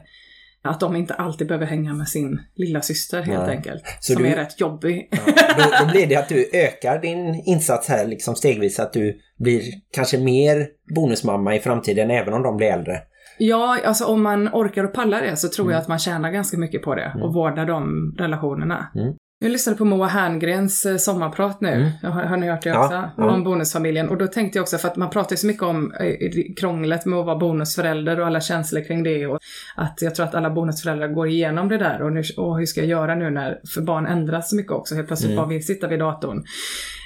att 0.64 0.80
de 0.80 0.96
inte 0.96 1.14
alltid 1.14 1.48
behöver 1.48 1.66
hänga 1.66 1.94
med 1.94 2.08
sin 2.08 2.42
lilla 2.56 2.82
syster 2.82 3.22
helt 3.22 3.44
Nej. 3.48 3.56
enkelt. 3.56 3.84
Så 4.00 4.14
som 4.14 4.24
du- 4.24 4.30
är 4.30 4.36
rätt 4.36 4.60
jobbig. 4.62 5.08
Ja, 5.12 5.18
då, 5.58 5.86
då 5.86 5.92
blir 5.92 6.08
det 6.08 6.16
att 6.16 6.30
du 6.30 6.50
ökar 6.54 7.02
din 7.02 7.36
insats 7.46 7.90
här 7.90 8.08
liksom 8.08 8.36
stegvis, 8.36 8.80
att 8.80 8.94
du 8.94 9.20
blir 9.40 9.62
kanske 9.94 10.18
mer 10.18 10.68
bonusmamma 10.96 11.56
i 11.56 11.60
framtiden 11.60 12.12
även 12.12 12.34
om 12.34 12.44
de 12.44 12.58
blir 12.58 12.68
äldre. 12.68 13.00
Ja, 13.40 13.78
alltså 13.86 14.06
om 14.06 14.24
man 14.24 14.48
orkar 14.54 14.84
och 14.84 14.94
pallar 14.94 15.22
det 15.22 15.36
så 15.36 15.48
tror 15.50 15.66
Mm. 15.66 15.74
jag 15.74 15.82
att 15.82 15.88
man 15.88 16.00
tjänar 16.00 16.32
ganska 16.32 16.58
mycket 16.58 16.82
på 16.82 16.96
det 16.96 17.14
och 17.24 17.34
vårdar 17.34 17.66
de 17.66 18.12
relationerna. 18.20 18.92
Mm. 18.96 19.14
Jag 19.40 19.52
lyssnade 19.52 19.78
på 19.78 19.86
Moa 19.86 20.08
Herngrens 20.08 20.86
eh, 20.86 20.98
sommarprat 20.98 21.62
nu, 21.62 21.92
har, 22.04 22.10
har 22.24 22.38
ni 22.38 22.48
hört 22.50 22.62
det 22.64 22.70
Ja, 22.70 22.86
också? 22.86 23.10
ja. 23.18 23.32
Om 23.34 23.44
bonusfamiljen. 23.44 24.10
Och 24.10 24.18
då 24.18 24.28
tänkte 24.28 24.58
jag 24.58 24.64
också, 24.64 24.78
för 24.78 24.88
att 24.88 24.96
man 24.96 25.10
pratar 25.10 25.32
ju 25.34 25.38
så 25.38 25.48
mycket 25.48 25.64
om 25.64 25.94
eh, 25.94 26.54
krånglet 26.58 27.06
med 27.06 27.20
att 27.20 27.26
vara 27.26 27.36
bonusförälder 27.38 28.20
och 28.20 28.28
alla 28.28 28.42
känslor 28.42 28.82
kring 28.88 29.04
det. 29.04 29.28
Och 29.28 29.40
att 29.76 30.02
jag 30.02 30.16
tror 30.16 30.26
att 30.26 30.36
alla 30.36 30.50
bonusföräldrar 30.50 31.08
går 31.08 31.28
igenom 31.28 31.70
det 31.70 31.78
där 31.78 32.02
och, 32.02 32.12
nu, 32.14 32.24
och 32.38 32.58
hur 32.60 32.66
ska 32.66 32.80
jag 32.82 32.90
göra 32.90 33.16
nu 33.16 33.30
när, 33.30 33.60
för 33.74 33.82
barn 33.82 34.06
ändras 34.06 34.50
så 34.50 34.56
mycket 34.56 34.72
också, 34.72 34.96
helt 34.96 35.08
plötsligt 35.08 35.32
Mm. 35.32 35.36
bara 35.38 35.48
vill 35.48 35.66
sitta 35.66 35.88
vid 35.88 36.00
datorn. 36.00 36.44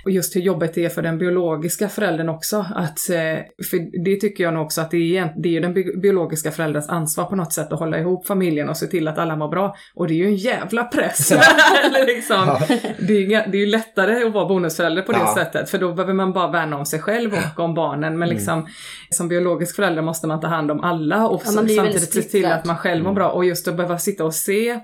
Och 0.05 0.11
just 0.11 0.35
hur 0.35 0.41
jobbet 0.41 0.73
det 0.73 0.85
är 0.85 0.89
för 0.89 1.01
den 1.01 1.17
biologiska 1.17 1.89
föräldern 1.89 2.29
också. 2.29 2.65
Att, 2.75 3.09
eh, 3.09 3.65
för 3.69 4.03
det 4.05 4.15
tycker 4.15 4.43
jag 4.43 4.53
nog 4.53 4.63
också 4.65 4.81
att 4.81 4.91
det 4.91 5.17
är, 5.17 5.33
det 5.43 5.49
är 5.49 5.53
ju 5.53 5.59
den 5.59 5.73
bi- 5.73 5.97
biologiska 6.01 6.51
förälderns 6.51 6.89
ansvar 6.89 7.25
på 7.25 7.35
något 7.35 7.53
sätt 7.53 7.71
att 7.73 7.79
hålla 7.79 7.99
ihop 7.99 8.27
familjen 8.27 8.69
och 8.69 8.77
se 8.77 8.87
till 8.87 9.07
att 9.07 9.17
alla 9.17 9.35
mår 9.35 9.47
bra. 9.47 9.75
Och 9.95 10.07
det 10.07 10.13
är 10.13 10.17
ju 10.17 10.25
en 10.25 10.35
jävla 10.35 10.83
press. 10.83 11.33
Liksom, 12.07 12.57
det, 12.99 13.13
är, 13.13 13.19
ju- 13.19 13.27
det 13.51 13.57
är 13.57 13.59
ju 13.59 13.65
lättare 13.65 14.23
att 14.23 14.33
vara 14.33 14.45
bonusförälder 14.45 15.01
på 15.01 15.11
det 15.11 15.17
Ja. 15.17 15.33
sättet. 15.35 15.69
För 15.69 15.77
då 15.77 15.93
behöver 15.93 16.13
man 16.13 16.33
bara 16.33 16.51
värna 16.51 16.77
om 16.77 16.85
sig 16.85 16.99
själv 16.99 17.33
och 17.33 17.59
om 17.63 17.73
barnen. 17.73 18.19
Men 18.19 18.29
liksom, 18.29 18.67
som 19.09 19.27
biologisk 19.27 19.75
förälder 19.75 20.01
måste 20.01 20.27
man 20.27 20.39
ta 20.39 20.47
hand 20.47 20.71
om 20.71 20.79
alla 20.83 21.27
och 21.27 21.41
Ja, 21.45 21.51
samtidigt 21.51 22.13
se 22.13 22.21
till 22.21 22.45
att 22.45 22.65
man 22.65 22.77
själv 22.77 23.03
mår 23.03 23.13
bra. 23.13 23.29
Och 23.29 23.45
just 23.45 23.67
att 23.67 23.75
behöva 23.77 23.97
sitta 23.97 24.25
och 24.25 24.33
se 24.35 24.79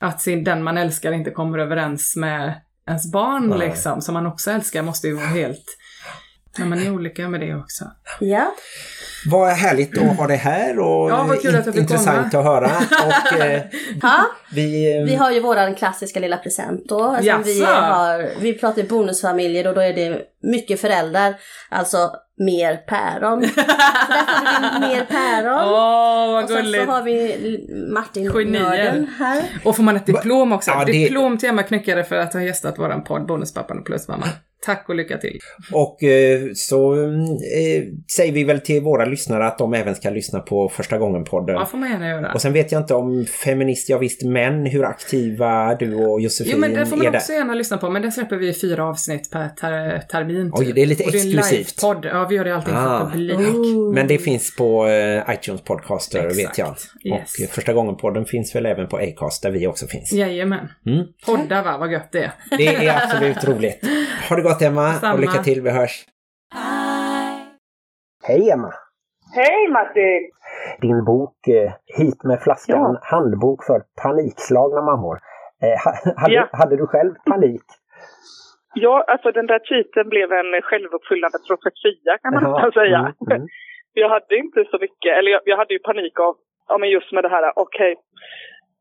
att 0.00 0.20
sin, 0.20 0.44
den 0.44 0.62
man 0.62 0.78
älskar 0.78 1.12
inte 1.12 1.30
kommer 1.30 1.58
överens 1.58 2.16
med 2.16 2.54
ens 2.88 3.12
barn 3.12 3.48
Nej. 3.48 3.58
liksom, 3.58 4.02
som 4.02 4.14
man 4.14 4.26
också 4.26 4.50
älskar, 4.50 4.82
måste 4.82 5.06
ju 5.06 5.14
vara 5.14 5.26
helt... 5.26 5.64
Men 6.58 6.68
man 6.68 6.78
är 6.78 6.90
olika 6.92 7.28
med 7.28 7.40
det 7.40 7.54
också. 7.54 7.84
Ja. 8.20 8.54
Vad 9.26 9.48
härligt 9.48 9.98
att 9.98 10.16
ha 10.16 10.26
det 10.26 10.36
här 10.36 10.78
och 10.78 11.10
Ja, 11.10 11.24
vad 11.28 11.42
kul 11.42 11.56
att 11.56 11.76
intressant 11.76 12.30
komma. 12.30 12.40
att 12.42 12.62
höra. 12.62 12.70
Och, 13.06 13.40
eh, 13.40 13.62
ja. 14.02 14.24
vi, 14.52 14.96
eh, 14.98 15.04
Vi 15.04 15.14
har 15.14 15.30
ju 15.30 15.40
våran 15.40 15.74
klassiska 15.74 16.20
lilla 16.20 16.36
present 16.36 16.88
då. 16.88 17.02
Alltså 17.04 17.38
vi, 17.44 17.64
har, 17.64 18.40
vi 18.40 18.52
pratar 18.58 18.82
bonusfamiljer 18.82 19.66
och 19.66 19.74
då 19.74 19.80
är 19.80 19.92
det 19.92 20.22
mycket 20.42 20.80
föräldrar. 20.80 21.34
Alltså 21.68 22.12
mer 22.38 22.76
päron. 22.76 23.42
Så 23.48 23.54
där 23.60 24.72
får 24.72 24.80
vi 24.80 24.88
mer 24.94 25.04
päron. 25.04 25.54
Åh, 25.72 26.32
vad 26.32 26.44
och 26.44 26.50
sen 26.50 26.72
så 26.72 26.80
har 26.92 27.02
vi 27.02 27.66
Martin 27.92 28.32
Genier. 28.32 28.62
Nörden 28.62 29.06
här. 29.18 29.42
Och 29.64 29.76
får 29.76 29.82
man 29.82 29.96
ett 29.96 30.06
diplom 30.06 30.52
också? 30.52 30.70
Ja, 30.70 30.84
det- 30.84 30.92
Diplom 30.92 31.38
till 31.38 31.48
Emma 31.48 31.62
Knyckare 31.62 32.04
för 32.04 32.16
att 32.16 32.32
ha 32.32 32.40
gästat 32.42 32.78
våran 32.78 33.04
podd 33.04 33.26
Bonuspappan 33.26 33.78
och 33.78 33.86
Plusmamma. 33.86 34.26
Tack 34.64 34.88
och 34.88 34.94
lycka 34.94 35.18
till! 35.18 35.38
Och 35.72 36.02
eh, 36.02 36.40
så 36.54 36.94
eh, 36.94 37.82
säger 38.16 38.32
vi 38.32 38.44
väl 38.44 38.60
till 38.60 38.82
våra 38.82 39.04
lyssnare 39.04 39.46
att 39.46 39.58
de 39.58 39.74
även 39.74 39.94
ska 39.94 40.10
lyssna 40.10 40.40
på 40.40 40.68
första 40.68 40.98
gången-podden. 40.98 41.56
Ja, 41.56 41.66
får 41.66 41.78
man 41.78 41.90
gärna 41.90 42.08
göra. 42.08 42.32
Och 42.32 42.42
sen 42.42 42.52
vet 42.52 42.72
jag 42.72 42.80
inte 42.82 42.94
om 42.94 43.26
feminist, 43.26 43.88
ja 43.88 43.98
visst, 43.98 44.22
men 44.22 44.66
hur 44.66 44.84
aktiva 44.84 45.74
du 45.74 45.94
och 45.94 46.20
Josefin 46.20 46.52
Jo, 46.54 46.60
men 46.60 46.74
det 46.74 46.86
får 46.86 46.96
man 46.96 47.06
är 47.06 47.10
där. 47.10 47.18
också 47.18 47.32
gärna 47.32 47.54
lyssna 47.54 47.76
på. 47.76 47.90
Men 47.90 48.02
det 48.02 48.10
släpper 48.10 48.36
vi 48.36 48.54
fyra 48.54 48.84
avsnitt 48.84 49.30
per 49.30 49.48
ter 49.48 49.98
termin. 49.98 50.50
Oj, 50.54 50.72
det 50.74 50.82
är 50.82 50.86
lite 50.86 51.04
och 51.04 51.12
det 51.12 51.18
är 51.18 51.22
en 51.22 51.38
exklusivt. 51.38 51.82
livepodd. 51.82 52.04
Ja, 52.04 52.26
vi 52.30 52.34
gör 52.36 52.44
det 52.44 52.54
alltid 52.56 52.74
Ah. 52.74 52.98
för 53.00 53.10
publik. 53.10 53.94
Men 53.94 54.06
det 54.08 54.18
finns 54.18 54.56
på 54.56 54.86
eh, 54.86 55.34
iTunes 55.34 55.60
Podcaster 55.62 56.18
Exakt. 56.26 56.38
vet 56.38 56.58
jag. 56.58 56.74
Yes. 57.04 57.34
Och 57.44 57.50
första 57.54 57.72
gången-podden 57.72 58.24
finns 58.24 58.54
väl 58.54 58.66
även 58.66 58.88
på 58.88 58.96
Acast 58.96 59.42
där 59.42 59.50
vi 59.50 59.66
också 59.66 59.86
finns. 59.86 60.12
Jajamän. 60.12 60.68
Mm. 60.86 61.04
Podda 61.26 61.62
va, 61.62 61.76
vad 61.78 61.92
gött 61.92 62.12
det 62.12 62.18
är. 62.24 62.32
Det 62.58 62.66
är 62.66 63.02
absolut 63.04 63.44
roligt. 63.44 63.84
Ha 64.28 64.36
det 64.36 64.42
gott 64.54 64.62
Emma 64.62 64.82
Detsamma. 64.88 65.14
och 65.14 65.20
lycka 65.20 65.38
till, 65.42 65.62
vi 65.62 65.70
hörs. 65.70 66.04
Hej 68.28 68.50
Emma! 68.50 68.72
Hej 69.34 69.68
Martin! 69.68 70.22
Din 70.80 71.04
bok 71.04 71.48
eh, 71.48 71.72
Hit 71.98 72.20
med 72.24 72.38
flaskan, 72.42 72.98
handbok 73.02 73.64
för 73.68 73.78
panikslagna 74.02 74.82
mammor. 74.82 75.16
Eh, 75.62 75.76
ha- 75.84 76.20
hade, 76.20 76.34
Ja. 76.34 76.48
hade 76.52 76.76
du 76.76 76.86
själv 76.86 77.14
panik? 77.30 77.62
Ja, 78.74 79.04
alltså 79.08 79.28
den 79.32 79.46
där 79.46 79.58
titeln 79.58 80.08
blev 80.08 80.32
en 80.32 80.62
självuppfyllande 80.62 81.38
profetia 81.48 82.12
kan 82.22 82.34
man 82.34 82.42
nästan 82.52 82.72
säga. 82.72 82.98
mm, 82.98 83.12
mm. 83.30 83.48
Jag 83.96 84.08
hade 84.08 84.36
inte 84.36 84.64
så 84.70 84.78
mycket, 84.84 85.10
eller 85.18 85.30
jag, 85.30 85.40
jag 85.44 85.56
hade 85.56 85.74
ju 85.74 85.78
panik 85.78 86.20
av, 86.20 86.34
ja 86.68 86.78
men 86.78 86.88
just 86.90 87.12
med 87.12 87.24
det 87.24 87.28
här, 87.28 87.52
okej, 87.56 87.94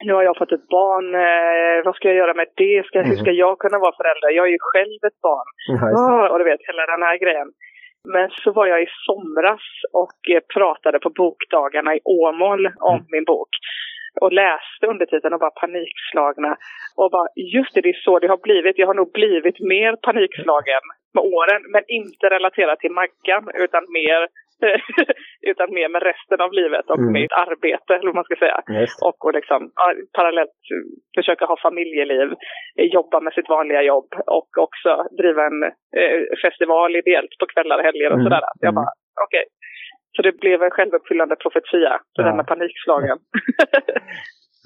nu 0.05 0.13
har 0.13 0.23
jag 0.23 0.37
fått 0.37 0.51
ett 0.51 0.67
barn, 0.67 1.07
eh, 1.15 1.85
vad 1.85 1.95
ska 1.95 2.07
jag 2.07 2.17
göra 2.17 2.33
med 2.33 2.47
det? 2.55 2.85
Ska, 2.85 2.99
Hur 2.99 3.05
Mm. 3.05 3.17
ska 3.23 3.31
jag 3.31 3.59
kunna 3.59 3.79
vara 3.79 3.95
förälder? 3.99 4.29
Jag 4.29 4.45
är 4.47 4.51
ju 4.51 4.57
själv 4.61 4.99
ett 5.07 5.21
barn. 5.21 5.47
Det. 5.67 5.99
Ah, 5.99 6.29
och 6.29 6.37
du 6.39 6.43
vet, 6.45 6.61
hela 6.67 6.85
den 6.85 7.03
här 7.07 7.17
grejen. 7.17 7.47
Men 8.13 8.29
så 8.29 8.51
var 8.51 8.65
jag 8.67 8.81
i 8.83 8.87
somras 9.05 9.61
och 9.93 10.19
eh, 10.35 10.41
pratade 10.53 10.99
på 10.99 11.09
bokdagarna 11.09 11.95
i 11.95 11.99
Åmål 12.03 12.65
om 12.79 12.95
Mm. 12.95 13.05
min 13.11 13.23
bok. 13.23 13.49
Och 14.21 14.33
läste 14.33 14.87
undertiteln 14.87 15.33
och 15.33 15.39
bara 15.39 15.49
panikslagna. 15.63 16.57
Och 16.97 17.11
bara, 17.11 17.27
just 17.35 17.73
det, 17.73 17.81
det 17.81 17.89
är 17.89 18.01
så 18.07 18.19
det 18.19 18.27
har 18.27 18.37
blivit. 18.37 18.77
Jag 18.77 18.87
har 18.87 18.93
nog 18.93 19.11
blivit 19.11 19.59
mer 19.59 19.95
panikslagen 19.95 20.81
med 21.13 21.23
åren. 21.23 21.61
Men 21.73 21.83
inte 21.87 22.29
relaterat 22.29 22.79
till 22.79 22.91
Maggan, 22.91 23.43
utan 23.53 23.83
mer, 23.99 24.27
utan 25.51 25.73
mer 25.73 25.89
med 25.89 26.03
resten 26.03 26.39
av 26.45 26.51
livet 26.53 26.85
och 26.89 26.99
Mm. 26.99 27.13
mitt 27.13 27.31
arbete, 27.45 27.89
eller 27.95 28.05
vad 28.11 28.15
man 28.15 28.23
ska 28.29 28.35
säga. 28.35 28.57
Just. 28.81 28.99
Och, 29.07 29.25
och 29.25 29.33
liksom, 29.33 29.59
parallellt 30.17 30.59
försöka 31.17 31.45
ha 31.45 31.57
familjeliv, 31.67 32.27
eh, 32.79 32.85
jobba 32.97 33.19
med 33.19 33.33
sitt 33.33 33.49
vanliga 33.49 33.81
jobb 33.81 34.09
och 34.37 34.49
också 34.65 34.91
driva 35.19 35.41
en 35.45 35.63
eh, 35.99 36.19
festival 36.43 36.95
ideellt 36.95 37.33
på 37.39 37.45
kvällar 37.53 37.77
och 37.77 37.83
helger 37.83 38.07
och 38.11 38.19
Mm, 38.19 38.25
sådär. 38.25 38.41
Jag 38.59 38.69
mm. 38.73 38.75
bara, 38.75 38.91
okej. 39.25 39.45
Så 40.15 40.21
det 40.21 40.39
blev 40.43 40.63
en 40.63 40.71
självuppfyllande 40.77 41.35
profetia, 41.35 41.89
det 42.15 42.21
Ja. 42.21 42.23
där 42.23 42.35
med 42.35 42.47
panikslagen. 42.47 43.17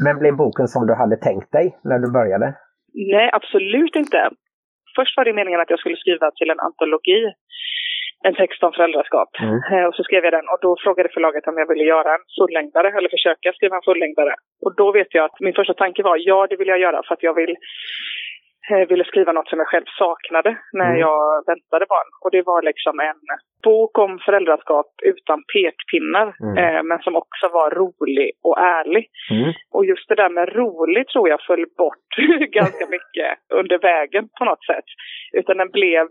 Men 0.06 0.20
blev 0.20 0.34
boken 0.36 0.68
som 0.68 0.88
du 0.88 0.94
hade 0.94 1.18
tänkt 1.18 1.52
dig 1.52 1.68
när 1.84 2.00
du 2.00 2.08
började? 2.20 2.48
Nej, 3.16 3.30
absolut 3.34 3.96
inte. 3.96 4.30
Först 4.96 5.18
var 5.18 5.26
det 5.26 5.34
meningen 5.34 5.60
att 5.62 5.70
jag 5.70 5.80
skulle 5.80 5.96
skriva 5.98 6.32
till 6.32 6.50
en 6.50 6.60
antologi, 6.60 7.22
en 8.24 8.36
text 8.36 8.64
om 8.64 8.72
föräldraskap. 8.74 9.30
Mm. 9.42 9.60
Eh, 9.72 9.86
Och 9.88 9.96
så 9.96 10.04
skrev 10.04 10.24
jag 10.24 10.34
den 10.34 10.48
och 10.54 10.60
då 10.62 10.76
frågade 10.84 11.10
förlaget 11.14 11.48
om 11.48 11.58
jag 11.58 11.68
ville 11.68 11.84
göra 11.84 12.14
en 12.16 12.26
fullängdare, 12.40 12.88
eller 12.98 13.10
försöka 13.10 13.54
skriva 13.54 13.76
en 13.76 13.82
fullängdare. 13.90 14.34
Och 14.66 14.76
då 14.76 14.92
vet 14.92 15.14
jag 15.14 15.26
att 15.26 15.40
min 15.40 15.54
första 15.54 15.74
tanke 15.74 16.04
var, 16.04 16.18
ja 16.20 16.48
det 16.50 16.56
vill 16.56 16.68
jag 16.68 16.80
göra 16.80 17.02
för 17.08 17.14
att 17.14 17.24
jag 17.24 17.34
vill 17.34 17.56
eh, 18.72 18.88
ville 18.88 19.04
skriva 19.04 19.32
något 19.32 19.50
som 19.50 19.60
jag 19.60 19.68
själv 19.68 19.86
saknade 19.98 20.58
när 20.74 20.86
Mm. 20.90 21.00
jag 21.00 21.44
väntade 21.48 21.86
barn. 21.90 22.10
Och 22.24 22.32
det 22.32 22.42
var 22.46 22.62
liksom 22.62 23.00
en 23.00 23.20
bok 23.64 23.98
om 23.98 24.20
föräldraskap 24.26 24.86
utan 25.04 25.44
pekpinnar, 25.54 26.28
Mm. 26.44 26.58
eh, 26.76 26.84
men 26.84 27.00
som 27.00 27.16
också 27.16 27.48
var 27.48 27.70
rolig 27.72 28.32
och 28.44 28.60
ärlig. 28.60 29.06
Mm. 29.32 29.54
Och 29.74 29.86
just 29.86 30.10
det 30.10 30.16
där 30.16 30.30
med 30.30 30.50
rolig 30.56 31.08
tror 31.08 31.30
jag 31.30 31.40
föll 31.48 31.66
bort 31.78 32.10
ganska 32.60 32.86
mycket 32.96 33.30
under 33.54 33.78
vägen 33.78 34.30
på 34.40 34.46
något 34.46 34.66
sätt. 34.66 34.86
Utan 35.34 35.58
den 35.58 35.70
blev, 35.70 36.08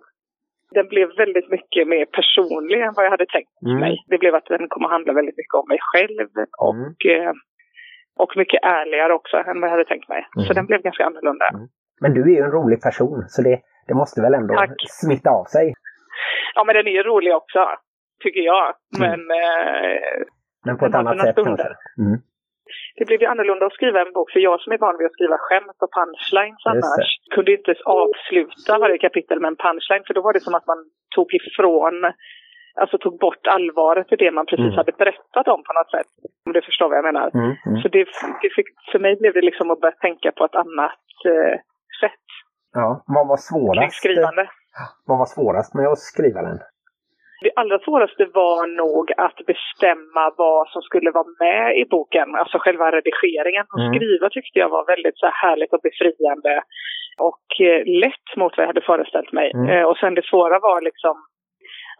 den 0.74 0.86
blev 0.88 1.08
väldigt 1.16 1.50
mycket 1.50 1.88
mer 1.88 2.04
personlig 2.04 2.80
än 2.82 2.92
vad 2.96 3.04
jag 3.04 3.10
hade 3.10 3.26
tänkt 3.26 3.50
Mm. 3.66 3.80
mig. 3.80 4.04
Det 4.06 4.18
blev 4.18 4.34
att 4.34 4.44
den 4.44 4.68
kommer 4.68 4.88
handla 4.88 5.12
väldigt 5.12 5.36
mycket 5.36 5.54
om 5.54 5.68
mig 5.68 5.78
själv 5.80 6.28
och, 6.58 7.06
eh, 7.12 7.32
och 8.18 8.32
mycket 8.36 8.60
ärligare 8.64 9.12
också 9.14 9.36
än 9.36 9.60
vad 9.60 9.66
jag 9.68 9.76
hade 9.76 9.84
tänkt 9.84 10.08
mig. 10.08 10.26
Mm. 10.36 10.46
Så 10.46 10.52
den 10.52 10.66
blev 10.66 10.82
ganska 10.82 11.04
annorlunda. 11.04 11.44
Men 12.00 12.14
du 12.14 12.20
är 12.22 12.36
ju 12.36 12.42
en 12.42 12.50
rolig 12.50 12.80
person 12.82 13.24
så 13.28 13.42
det, 13.42 13.60
det 13.86 13.94
måste 13.94 14.20
väl 14.22 14.34
ändå 14.34 14.54
Tack. 14.54 14.70
smitta 14.88 15.30
av 15.30 15.44
sig? 15.44 15.74
Ja, 16.54 16.64
men 16.64 16.74
den 16.74 16.86
är 16.86 16.90
ju 16.90 17.02
rolig 17.02 17.34
också, 17.34 17.68
tycker 18.24 18.40
jag. 18.40 18.74
Mm. 18.98 19.10
Men 19.10 19.20
eh, 19.38 20.22
Men 20.64 20.78
på 20.78 20.86
ett 20.86 20.94
annat 20.94 21.20
sätt 21.20 21.32
stunder. 21.32 21.56
kanske? 21.56 21.74
Det 22.98 23.04
blev 23.04 23.20
ju 23.20 23.26
annorlunda 23.26 23.66
att 23.66 23.72
skriva 23.78 24.00
en 24.00 24.12
bok, 24.12 24.30
för 24.32 24.40
jag 24.40 24.60
som 24.60 24.72
är 24.72 24.78
van 24.78 24.98
vid 24.98 25.06
att 25.06 25.12
skriva 25.18 25.38
skämt 25.38 25.78
och 25.84 25.92
punchlines 25.98 26.66
annars 26.72 27.08
kunde 27.34 27.52
inte 27.52 27.74
avsluta 27.84 28.78
varje 28.78 28.98
kapitel 28.98 29.40
med 29.40 29.48
en 29.48 29.56
punchline, 29.64 30.04
för 30.06 30.14
då 30.14 30.20
var 30.26 30.32
det 30.32 30.40
som 30.40 30.54
att 30.54 30.66
man 30.66 30.78
tog 31.14 31.28
ifrån, 31.34 31.94
alltså 32.80 32.98
tog 32.98 33.18
bort 33.18 33.46
allvaret 33.46 34.12
i 34.12 34.16
det 34.16 34.30
man 34.30 34.46
precis 34.46 34.64
Mm. 34.72 34.76
hade 34.80 34.92
berättat 34.92 35.48
om 35.54 35.60
på 35.68 35.72
något 35.78 35.90
sätt. 35.90 36.10
Om 36.46 36.52
du 36.52 36.62
förstår 36.62 36.88
vad 36.88 36.98
jag 36.98 37.04
menar. 37.10 37.30
Mm. 37.34 37.52
Mm. 37.66 37.76
Så 37.82 37.88
det, 37.88 38.04
det 38.42 38.50
fick, 38.56 38.66
för 38.92 38.98
mig 38.98 39.16
blev 39.20 39.32
det 39.32 39.40
liksom 39.50 39.70
att 39.70 39.80
börja 39.80 39.94
tänka 40.06 40.32
på 40.32 40.44
ett 40.44 40.54
annat 40.64 41.06
eh, 41.32 41.56
sätt 42.00 42.24
Ja, 42.72 43.02
vad 43.06 43.26
var 43.28 43.36
kring 43.36 43.42
svårast? 43.60 43.96
skrivande. 43.96 44.48
Vad 45.06 45.18
var 45.18 45.26
svårast 45.26 45.74
med 45.74 45.86
att 45.88 45.98
skriva 45.98 46.42
den? 46.42 46.58
Det 47.40 47.52
allra 47.56 47.78
svåraste 47.78 48.24
var 48.24 48.66
nog 48.66 49.12
att 49.16 49.38
bestämma 49.46 50.24
vad 50.36 50.68
som 50.68 50.82
skulle 50.82 51.10
vara 51.10 51.32
med 51.40 51.78
i 51.78 51.84
boken, 51.84 52.34
alltså 52.34 52.58
själva 52.58 52.90
redigeringen. 52.90 53.66
Och 53.72 53.80
Mm. 53.80 53.94
skriva 53.94 54.28
tyckte 54.30 54.58
jag 54.58 54.68
var 54.68 54.84
väldigt 54.86 55.18
så 55.18 55.26
här 55.26 55.48
härligt 55.48 55.72
och 55.72 55.80
befriande 55.82 56.62
och 57.18 57.46
eh, 57.60 57.80
lätt 58.02 58.28
mot 58.36 58.52
vad 58.56 58.62
jag 58.62 58.72
hade 58.72 58.90
föreställt 58.92 59.32
mig. 59.32 59.50
Mm. 59.54 59.68
Eh, 59.68 59.84
och 59.84 59.96
sen 59.96 60.14
det 60.14 60.24
svåra 60.24 60.58
var 60.58 60.80
liksom 60.80 61.16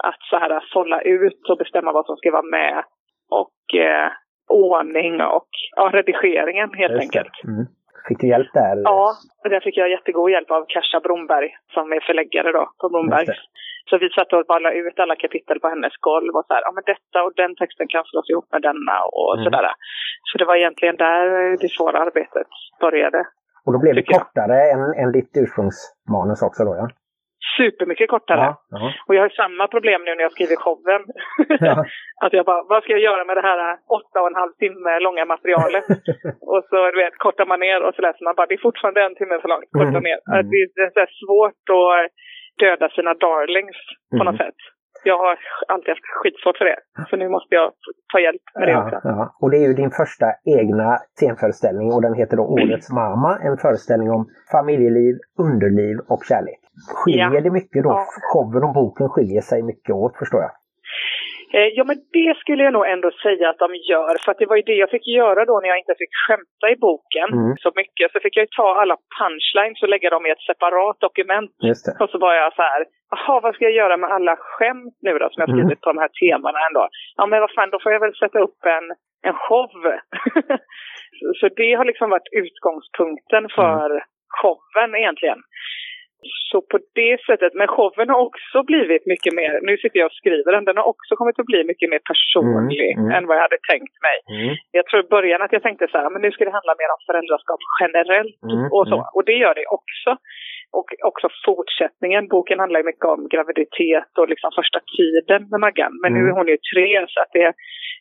att 0.04 0.20
så 0.30 0.36
här 0.38 0.60
sålla 0.72 1.00
ut 1.00 1.50
och 1.50 1.58
bestämma 1.58 1.92
vad 1.92 2.06
som 2.06 2.16
ska 2.16 2.30
vara 2.30 2.50
med 2.58 2.84
och 3.30 3.80
eh, 3.80 4.10
ordning 4.48 5.20
och 5.20 5.48
ja, 5.76 5.90
redigeringen 5.92 6.74
helt 6.74 6.92
Just 6.92 7.02
enkelt. 7.02 7.44
Mm. 7.44 7.66
Fick 8.08 8.20
du 8.20 8.28
hjälp 8.28 8.52
där? 8.52 8.76
Ja, 8.84 9.12
där 9.44 9.60
fick 9.60 9.76
jag 9.76 9.90
jättegod 9.90 10.30
hjälp 10.30 10.50
av 10.50 10.64
Kasha 10.68 11.00
Bromberg 11.00 11.50
som 11.74 11.92
är 11.92 12.00
förläggare 12.00 12.52
då 12.52 12.70
på 12.80 12.88
Bromberg. 12.88 13.26
Så 13.88 13.98
vi 13.98 14.08
satt 14.10 14.32
och 14.32 14.44
bara 14.48 14.58
la 14.58 14.72
ut 14.72 14.98
alla 14.98 15.16
kapitel 15.16 15.60
på 15.60 15.68
hennes 15.68 15.96
golv 16.00 16.32
och 16.38 16.44
så 16.46 16.54
här, 16.54 16.62
ja 16.66 16.72
men 16.76 16.84
detta 16.92 17.18
och 17.24 17.32
den 17.36 17.52
texten 17.60 17.86
kan 17.88 18.04
slås 18.04 18.30
ihop 18.30 18.48
med 18.52 18.62
denna 18.62 18.96
och 19.12 19.32
Mm. 19.34 19.44
sådär. 19.44 19.72
Så 20.28 20.38
det 20.38 20.44
var 20.44 20.56
egentligen 20.56 20.96
där 20.96 21.24
det 21.62 21.68
svåra 21.76 21.98
arbetet 22.06 22.46
började. 22.80 23.20
Och 23.64 23.72
då 23.72 23.78
blev 23.78 23.94
det 23.94 24.04
jag. 24.06 24.20
kortare 24.20 24.56
än, 24.72 24.82
än 25.02 25.12
ditt 25.12 25.32
ursprungsmanus 25.42 26.42
också 26.48 26.64
då 26.64 26.74
ja? 26.80 26.88
Supermycket 27.58 28.10
kortare. 28.10 28.40
Ja, 28.40 28.52
ja. 28.70 28.92
Och 29.06 29.14
jag 29.14 29.22
har 29.22 29.28
samma 29.28 29.64
problem 29.74 30.00
nu 30.04 30.14
när 30.14 30.22
jag 30.22 30.32
skriver 30.32 30.56
showen. 30.64 31.02
Ja. 31.68 31.84
att 32.24 32.32
jag 32.32 32.44
bara, 32.46 32.62
vad 32.72 32.82
ska 32.82 32.92
jag 32.92 33.00
göra 33.10 33.24
med 33.24 33.36
det 33.36 33.46
här 33.50 33.78
åtta 33.98 34.20
och 34.22 34.26
en 34.32 34.40
halv 34.42 34.52
timme 34.62 34.98
långa 35.06 35.24
materialet? 35.24 35.84
och 36.52 36.62
så 36.70 36.76
du 36.92 36.96
vet, 37.04 37.16
kortar 37.18 37.46
man 37.46 37.60
ner 37.60 37.80
och 37.82 37.94
så 37.94 38.02
läser 38.02 38.24
man 38.24 38.34
bara, 38.34 38.46
det 38.46 38.54
är 38.54 38.66
fortfarande 38.68 39.02
en 39.02 39.14
timme 39.14 39.38
för 39.42 39.48
långt, 39.48 39.70
korta 39.78 39.88
Mm. 39.98 40.02
ner. 40.08 40.18
Mm. 40.32 40.50
Det 40.50 40.56
är, 40.62 40.66
det 40.94 41.00
är 41.06 41.10
svårt 41.24 41.64
att 41.80 42.10
döda 42.58 42.88
sina 42.88 43.14
darlings 43.14 43.76
på 44.10 44.16
Mm. 44.16 44.26
något 44.26 44.36
sätt. 44.44 44.54
Jag 45.04 45.18
har 45.18 45.38
alltid 45.68 45.88
haft 45.88 46.06
skitsvårt 46.22 46.56
för 46.58 46.64
det. 46.64 46.76
Så 47.10 47.16
nu 47.16 47.28
måste 47.28 47.54
jag 47.54 47.72
ta 48.12 48.18
hjälp 48.20 48.42
med 48.54 48.68
det 48.68 48.72
Ja, 48.72 48.84
också. 48.84 49.00
ja. 49.04 49.36
Och 49.40 49.50
det 49.50 49.56
är 49.56 49.66
ju 49.68 49.74
din 49.74 49.90
första 49.90 50.26
egna 50.58 50.98
scenföreställning 51.16 51.92
och 51.92 52.02
den 52.02 52.14
heter 52.14 52.36
då 52.36 52.42
Årets 52.42 52.90
mamma. 52.92 53.38
En 53.42 53.56
föreställning 53.56 54.10
om 54.10 54.26
familjeliv, 54.52 55.14
underliv 55.38 55.96
och 56.08 56.22
kärlek. 56.28 56.60
Skiljer 56.94 57.30
Ja. 57.34 57.40
det 57.40 57.50
mycket 57.50 57.82
då? 57.82 57.88
Ja. 57.88 58.06
Showen 58.32 58.64
och 58.64 58.74
boken 58.74 59.08
skiljer 59.08 59.40
sig 59.40 59.62
mycket 59.62 59.94
åt 59.94 60.16
förstår 60.16 60.40
jag. 60.40 60.50
Eh, 61.54 61.68
Ja 61.78 61.84
men 61.84 61.96
det 62.12 62.36
skulle 62.40 62.62
jag 62.64 62.72
nog 62.72 62.86
ändå 62.86 63.10
säga 63.10 63.50
att 63.50 63.58
de 63.58 63.74
gör. 63.92 64.14
För 64.24 64.30
att 64.32 64.38
det 64.38 64.46
var 64.46 64.56
ju 64.56 64.62
det 64.62 64.74
jag 64.74 64.90
fick 64.90 65.06
göra 65.06 65.44
då 65.44 65.60
när 65.60 65.68
jag 65.68 65.78
inte 65.78 65.94
fick 65.98 66.12
skämta 66.26 66.66
i 66.74 66.76
boken 66.76 67.28
Mm. 67.32 67.56
så 67.64 67.70
mycket. 67.80 68.12
Så 68.12 68.20
fick 68.20 68.36
jag 68.36 68.42
ju 68.46 68.52
ta 68.56 68.68
alla 68.80 68.96
punchlines 69.18 69.82
och 69.82 69.88
lägga 69.88 70.10
dem 70.10 70.26
i 70.26 70.30
ett 70.30 70.46
separat 70.50 70.96
dokument. 71.00 71.50
Och 72.00 72.10
så 72.10 72.18
var 72.18 72.34
jag 72.34 72.54
så 72.54 72.62
här, 72.62 72.80
jaha 73.10 73.40
vad 73.40 73.54
ska 73.54 73.64
jag 73.64 73.72
göra 73.82 73.96
med 73.96 74.10
alla 74.16 74.36
skämt 74.36 74.94
nu 75.06 75.12
då 75.18 75.26
som 75.30 75.40
jag 75.40 75.48
Mm. 75.48 75.58
skrivit 75.58 75.80
på 75.80 75.92
de 75.92 75.98
här 75.98 76.10
temana 76.20 76.58
ändå? 76.68 76.88
Ja 77.16 77.26
men 77.26 77.40
vad 77.40 77.52
fan, 77.54 77.70
då 77.70 77.78
får 77.82 77.92
jag 77.92 78.00
väl 78.00 78.14
sätta 78.22 78.38
upp 78.46 78.60
en, 78.76 78.86
en 79.28 79.34
show. 79.44 79.70
så, 81.40 81.48
det 81.56 81.74
har 81.74 81.84
liksom 81.84 82.10
varit 82.10 82.28
utgångspunkten 82.42 83.48
för 83.58 83.88
showen 84.38 84.94
egentligen. 84.94 85.38
Så 86.50 86.58
på 86.70 86.78
det 87.00 87.14
sättet, 87.28 87.52
men 87.54 87.68
showen 87.74 88.08
har 88.14 88.20
också 88.28 88.58
blivit 88.70 89.04
mycket 89.12 89.32
mer, 89.40 89.52
nu 89.68 89.76
sitter 89.76 89.98
jag 90.00 90.06
och 90.10 90.20
skriver 90.22 90.52
den, 90.52 90.64
den 90.64 90.76
har 90.80 90.88
också 90.94 91.12
kommit 91.16 91.38
att 91.38 91.50
bli 91.52 91.60
mycket 91.64 91.88
mer 91.92 92.02
personlig 92.10 92.90
Mm, 92.92 93.04
mm. 93.04 93.16
än 93.16 93.26
vad 93.26 93.36
jag 93.36 93.46
hade 93.48 93.60
tänkt 93.72 93.96
mig. 94.06 94.16
Mm. 94.36 94.54
Jag 94.76 94.84
tror 94.86 95.00
i 95.04 95.08
början 95.16 95.42
att 95.42 95.52
jag 95.56 95.62
tänkte 95.62 95.86
så 95.90 95.98
här, 95.98 96.10
men 96.10 96.22
nu 96.22 96.30
ska 96.32 96.44
det 96.44 96.56
handla 96.58 96.74
mer 96.80 96.90
om 96.96 97.00
föräldraskap 97.08 97.60
generellt 97.80 98.36
Mm, 98.50 98.66
och 98.76 98.84
så. 98.90 98.96
mm. 99.00 99.06
Och 99.14 99.24
det 99.28 99.36
gör 99.42 99.54
det 99.60 99.66
också. 99.78 100.10
Och 100.78 100.88
också 101.10 101.26
fortsättningen. 101.46 102.22
Boken 102.34 102.58
handlar 102.62 102.80
ju 102.80 102.86
mycket 102.90 103.04
om 103.14 103.20
graviditet 103.32 104.10
och 104.20 104.28
liksom 104.32 104.50
första 104.60 104.80
tiden 104.96 105.40
med 105.50 105.60
Maggan. 105.60 105.92
Men 106.02 106.12
nu 106.12 106.20
Mm. 106.20 106.30
är 106.30 106.34
hon 106.38 106.48
ju 106.54 106.58
tre 106.72 106.86
så 107.12 107.18
att 107.22 107.32
det, 107.38 107.46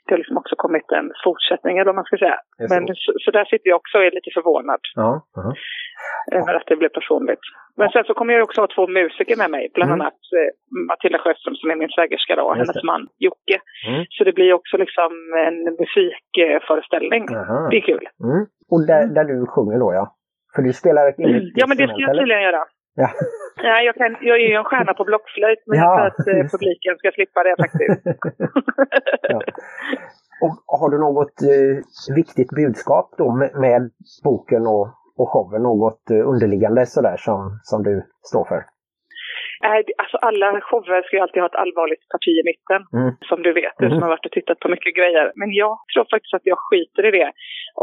det 0.05 0.11
har 0.13 0.17
liksom 0.17 0.37
också 0.41 0.55
kommit 0.63 0.87
en 0.99 1.07
fortsättning 1.25 1.73
eller 1.77 1.85
vad 1.91 1.95
man 2.01 2.09
ska 2.09 2.17
säga. 2.17 2.39
Men 2.71 2.81
så, 3.03 3.11
så 3.23 3.29
där 3.37 3.45
sitter 3.45 3.67
jag 3.69 3.77
också 3.81 3.97
och 3.97 4.05
är 4.05 4.11
lite 4.11 4.31
förvånad 4.37 4.81
Ja, 4.95 5.11
ja. 5.35 5.53
över 6.39 6.53
att 6.57 6.67
det 6.67 6.75
blev 6.75 6.89
personligt. 6.89 7.45
Men 7.77 7.89
sen 7.89 8.03
så 8.03 8.13
kommer 8.13 8.33
jag 8.33 8.43
också 8.43 8.61
ha 8.61 8.67
två 8.75 8.87
musiker 8.87 9.37
med 9.37 9.51
mig. 9.51 9.63
Bland 9.73 9.91
Mm. 9.91 10.01
annat 10.01 10.19
eh, 10.39 10.49
Matilda 10.89 11.17
Sjöström 11.19 11.55
som 11.55 11.69
är 11.71 11.75
min 11.75 11.89
svägerska 11.89 12.43
och 12.43 12.55
hennes 12.55 12.83
man 12.83 13.07
Jocke. 13.27 13.57
Mm. 13.89 14.05
Så 14.09 14.23
det 14.23 14.33
blir 14.33 14.53
också 14.53 14.77
liksom 14.77 15.11
en 15.47 15.57
musikföreställning. 15.81 17.23
Aha. 17.35 17.67
Det 17.71 17.77
är 17.77 17.81
kul. 17.81 18.05
Mm. 18.23 18.45
Och 18.71 18.87
där, 18.87 19.03
där 19.15 19.23
du 19.23 19.45
sjunger 19.53 19.79
då 19.79 19.93
ja? 19.93 20.14
För 20.55 20.61
du 20.61 20.73
spelar 20.73 21.09
ett 21.09 21.19
eget 21.19 21.43
Ja, 21.55 21.67
men 21.67 21.77
det 21.77 21.87
ska 21.87 21.97
jag 21.97 22.09
eller? 22.09 22.21
tydligen 22.21 22.41
göra. 22.41 22.63
Ja. 22.95 23.09
Nej, 23.63 23.85
jag, 23.85 23.95
kan, 23.95 24.17
jag 24.21 24.35
är 24.41 24.47
ju 24.49 24.55
en 24.55 24.63
stjärna 24.63 24.93
på 24.93 25.03
blockflöjt, 25.03 25.63
men 25.65 25.79
Ja, 25.79 25.97
för 25.97 26.05
att 26.07 26.27
eh, 26.27 26.51
publiken 26.51 26.97
ska 26.97 27.11
slippa 27.11 27.43
det 27.43 27.55
faktiskt. 27.63 28.01
ja. 29.21 29.41
Och 30.41 30.79
har 30.79 30.89
du 30.89 30.97
något 30.99 31.41
eh, 31.41 32.15
viktigt 32.15 32.49
budskap 32.49 33.13
då 33.17 33.31
med, 33.31 33.51
med 33.55 33.91
boken 34.23 34.67
och, 34.67 34.87
och 35.17 35.29
showen? 35.29 35.63
Något 35.63 36.11
eh, 36.11 36.29
underliggande 36.29 36.85
sådär 36.85 37.17
som, 37.17 37.59
som 37.63 37.83
du 37.83 38.03
står 38.21 38.45
för? 38.45 38.63
Det- 39.61 39.93
alltså 40.01 40.17
alla 40.27 40.61
shower 40.61 41.01
ska 41.03 41.15
ju 41.17 41.21
alltid 41.23 41.41
ha 41.41 41.47
ett 41.53 41.61
allvarligt 41.63 42.05
parti 42.13 42.31
i 42.41 42.43
mitten, 42.51 42.81
Mm. 42.99 43.11
som 43.29 43.37
du 43.47 43.51
vet, 43.61 43.79
Mm. 43.79 43.91
som 43.91 44.01
har 44.01 44.09
varit 44.09 44.25
och 44.25 44.31
tittat 44.31 44.59
på 44.59 44.69
mycket 44.69 44.95
grejer. 44.99 45.31
Men 45.35 45.49
jag 45.63 45.73
tror 45.93 46.05
faktiskt 46.13 46.33
att 46.33 46.45
jag 46.51 46.57
skiter 46.67 47.03
i 47.09 47.11
det 47.19 47.31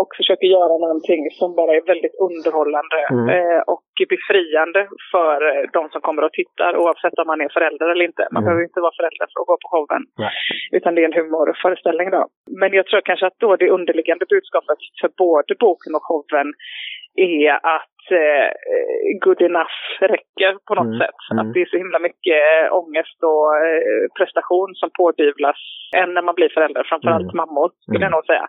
och 0.00 0.08
försöker 0.16 0.46
göra 0.46 0.74
någonting 0.85 1.22
som 1.38 1.48
bara 1.58 1.72
är 1.78 1.82
väldigt 1.92 2.16
underhållande 2.28 2.98
Mm. 3.11 3.28
eh, 3.37 3.61
och 3.72 3.82
befriande 4.14 4.80
för 5.12 5.37
eh, 5.50 5.62
de 5.76 5.82
som 5.92 6.00
kommer 6.00 6.22
och 6.24 6.32
tittar, 6.32 6.76
oavsett 6.82 7.18
om 7.22 7.26
man 7.26 7.40
är 7.40 7.48
förälder 7.56 7.87
eller 7.92 8.04
inte. 8.04 8.22
Man 8.30 8.42
Mm. 8.42 8.44
behöver 8.46 8.62
inte 8.68 8.80
vara 8.80 8.96
förälder 8.98 9.26
för 9.30 9.38
att 9.40 9.46
gå 9.50 9.56
på 9.62 9.68
showen, 9.72 10.02
Nej. 10.18 10.32
utan 10.76 10.94
det 10.94 11.00
är 11.02 11.08
en 11.11 11.18
humorföreställning 11.20 12.11
då. 12.11 12.22
Men 12.61 12.72
jag 12.78 12.87
tror 12.87 13.00
kanske 13.00 13.26
att 13.26 13.38
då 13.44 13.56
det 13.56 13.70
underliggande 13.78 14.24
budskapet 14.35 14.78
för 15.00 15.11
både 15.24 15.52
boken 15.64 15.92
och 15.98 16.04
showen 16.08 16.48
är 17.14 17.55
att 17.77 17.98
eh, 18.22 18.48
good 19.25 19.40
enough 19.48 19.77
räcker 20.01 20.53
på 20.68 20.75
något 20.75 20.87
Mm, 20.94 20.98
sätt. 21.03 21.20
mm. 21.33 21.38
Att 21.40 21.55
det 21.55 21.61
är 21.64 21.66
så 21.72 21.77
himla 21.83 21.98
mycket 21.98 22.38
eh, 22.53 22.64
ångest 22.81 23.18
och 23.31 23.46
eh, 23.66 24.05
prestation 24.18 24.70
som 24.81 24.90
pådyvlas 25.01 25.61
än 26.01 26.14
när 26.14 26.22
man 26.22 26.35
blir 26.35 26.48
förälder, 26.57 26.83
framförallt 26.90 27.31
Mm. 27.33 27.37
mammor 27.37 27.68
skulle 27.81 27.98
Mm. 27.98 28.07
jag 28.07 28.12
nog 28.16 28.25
säga. 28.27 28.46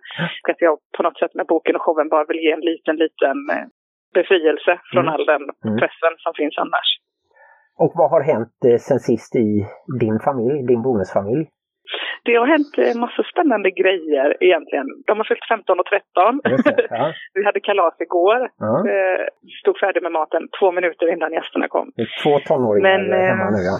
Att 0.49 0.61
jag 0.67 0.77
på 0.97 1.03
något 1.03 1.19
sätt 1.19 1.33
med 1.39 1.45
boken 1.45 1.75
och 1.75 1.81
showen 1.85 2.09
bara 2.09 2.25
vill 2.29 2.39
ge 2.45 2.51
en 2.51 2.65
liten, 2.71 2.95
liten 2.95 3.37
eh, 3.55 3.65
befrielse 4.13 4.73
från 4.91 5.05
Mm. 5.07 5.13
all 5.13 5.25
den 5.25 5.43
Mm. 5.65 5.77
pressen 5.79 6.13
som 6.17 6.33
finns 6.39 6.57
annars. 6.57 6.89
Och 7.83 7.91
vad 7.95 8.09
har 8.09 8.21
hänt 8.33 8.55
eh, 8.69 8.77
sen 8.87 8.99
sist 8.99 9.35
i 9.35 9.47
din 10.03 10.19
familj, 10.27 10.57
din 10.71 10.81
bonusfamilj? 10.81 11.45
Det 12.25 12.35
har 12.35 12.47
hänt 12.47 12.73
eh, 12.77 12.95
massa 13.05 13.23
spännande 13.31 13.69
grejer 13.71 14.27
egentligen. 14.47 14.87
De 15.07 15.17
har 15.17 15.25
fyllt 15.31 15.47
15 15.47 15.79
och 15.79 15.85
13. 15.85 16.41
Just 16.51 16.63
det, 16.63 16.87
ja. 16.89 17.13
Vi 17.33 17.45
hade 17.45 17.59
kalas 17.59 17.95
igår. 17.99 18.49
Ja. 18.57 18.73
Eh, 18.91 19.25
stod 19.61 19.77
färdig 19.79 20.03
med 20.03 20.11
maten 20.11 20.43
två 20.59 20.71
minuter 20.71 21.13
innan 21.13 21.33
gästerna 21.33 21.67
kom. 21.67 21.91
Det 21.95 22.01
är 22.01 22.11
två 22.23 22.39
tonåringar 22.39 22.89
Men, 22.89 23.01
hemma 23.27 23.43
eh, 23.43 23.51
nu 23.51 23.61
ja. 23.71 23.77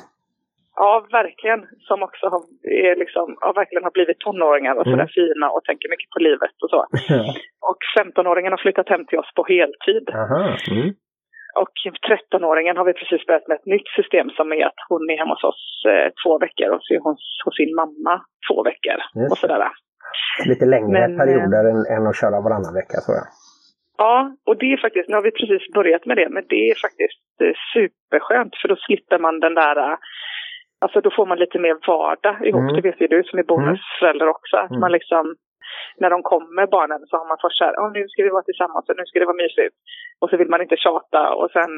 Ja, 0.75 1.05
verkligen. 1.11 1.65
Som 1.79 2.03
också 2.03 2.25
har, 2.33 2.41
är 2.89 2.95
liksom, 3.03 3.37
har 3.41 3.53
verkligen 3.53 3.83
har 3.83 3.91
blivit 3.91 4.19
tonåringar 4.19 4.75
och 4.75 4.87
Mm. 4.87 4.93
sådär 4.93 5.11
fina 5.19 5.49
och 5.49 5.63
tänker 5.63 5.89
mycket 5.89 6.09
på 6.15 6.19
livet 6.19 6.55
och 6.63 6.69
så. 6.69 6.79
Och 7.69 7.79
15-åringen 7.99 8.51
har 8.55 8.61
flyttat 8.65 8.89
hem 8.89 9.05
till 9.05 9.19
oss 9.19 9.31
på 9.35 9.43
heltid. 9.53 10.05
Aha. 10.21 10.43
Mm. 10.71 10.89
Och 11.61 11.73
13-åringen 12.09 12.77
har 12.77 12.85
vi 12.85 12.93
precis 12.93 13.25
börjat 13.27 13.47
med 13.47 13.55
ett 13.55 13.65
nytt 13.65 13.89
system 13.99 14.29
som 14.29 14.51
är 14.51 14.65
att 14.65 14.79
hon 14.89 15.09
är 15.09 15.17
hemma 15.17 15.33
hos 15.33 15.43
oss 15.51 15.63
eh, 15.91 16.07
två 16.23 16.39
veckor 16.45 16.69
och 16.75 16.81
så 16.83 16.93
är 16.93 16.99
hon 16.99 17.17
hos 17.45 17.55
sin 17.59 17.75
mamma 17.81 18.13
två 18.47 18.63
veckor. 18.69 18.97
Just 19.21 19.31
Och 19.31 19.37
sådär. 19.37 19.71
Lite 20.45 20.65
längre 20.65 20.91
Men, 20.99 21.11
eh, 21.11 21.17
perioder 21.21 21.63
än, 21.71 21.81
än 21.95 22.07
att 22.07 22.19
köra 22.21 22.41
varannan 22.45 22.73
vecka 22.81 22.97
tror 23.05 23.15
jag. 23.21 23.27
Ja, 23.97 24.13
och 24.47 24.57
det 24.57 24.73
är 24.73 24.77
faktiskt, 24.85 25.09
nu 25.09 25.15
har 25.15 25.21
vi 25.29 25.31
precis 25.31 25.73
börjat 25.73 26.05
med 26.05 26.17
det, 26.17 26.29
men 26.29 26.43
det 26.49 26.61
är 26.69 26.75
faktiskt 26.85 27.25
eh, 27.43 27.55
superskönt 27.73 28.53
för 28.61 28.67
då 28.67 28.75
slipper 28.75 29.19
man 29.19 29.39
den 29.39 29.53
där, 29.53 29.75
eh, 29.77 29.97
alltså 30.83 31.01
då 31.01 31.09
får 31.17 31.25
man 31.25 31.37
lite 31.39 31.59
mer 31.59 31.75
vardag 31.87 32.35
ihop. 32.47 32.61
Mm. 32.61 32.75
Det 32.75 32.81
vet 32.81 33.01
ju 33.01 33.07
du 33.07 33.23
som 33.23 33.39
är 33.39 33.43
bonusförälder 33.43 34.27
också, 34.35 34.57
att 34.57 34.69
Mm. 34.71 34.79
man 34.79 34.91
liksom, 34.91 35.35
när 36.01 36.09
de 36.09 36.23
kommer 36.31 36.67
barnen 36.77 36.99
så 37.09 37.17
har 37.17 37.25
man 37.31 37.37
först 37.41 37.57
så 37.57 37.63
här, 37.65 37.73
"Ja, 37.79 37.83
nu 37.97 38.07
ska 38.07 38.23
vi 38.23 38.29
vara 38.37 38.43
tillsammans 38.49 38.89
och 38.89 38.95
nu 38.97 39.05
ska 39.05 39.19
det 39.19 39.25
vara 39.31 39.43
mysigt. 39.45 39.75
Och 40.21 40.29
så 40.29 40.37
vill 40.37 40.49
man 40.49 40.61
inte 40.61 40.77
tjata 40.85 41.21
och 41.39 41.49
sen 41.51 41.71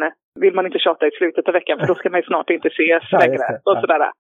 vill 0.44 0.54
man 0.56 0.66
inte 0.66 0.80
tjata 0.80 1.08
i 1.08 1.12
slutet 1.12 1.48
av 1.48 1.54
veckan 1.54 1.80
för 1.80 1.88
då 1.88 1.96
ska 1.96 2.10
man 2.10 2.20
ju 2.20 2.26
snart 2.32 2.50
inte 2.50 2.68
ses 2.68 3.04
längre. 3.12 3.44
Och 3.68 3.78
sådär. 3.82 4.12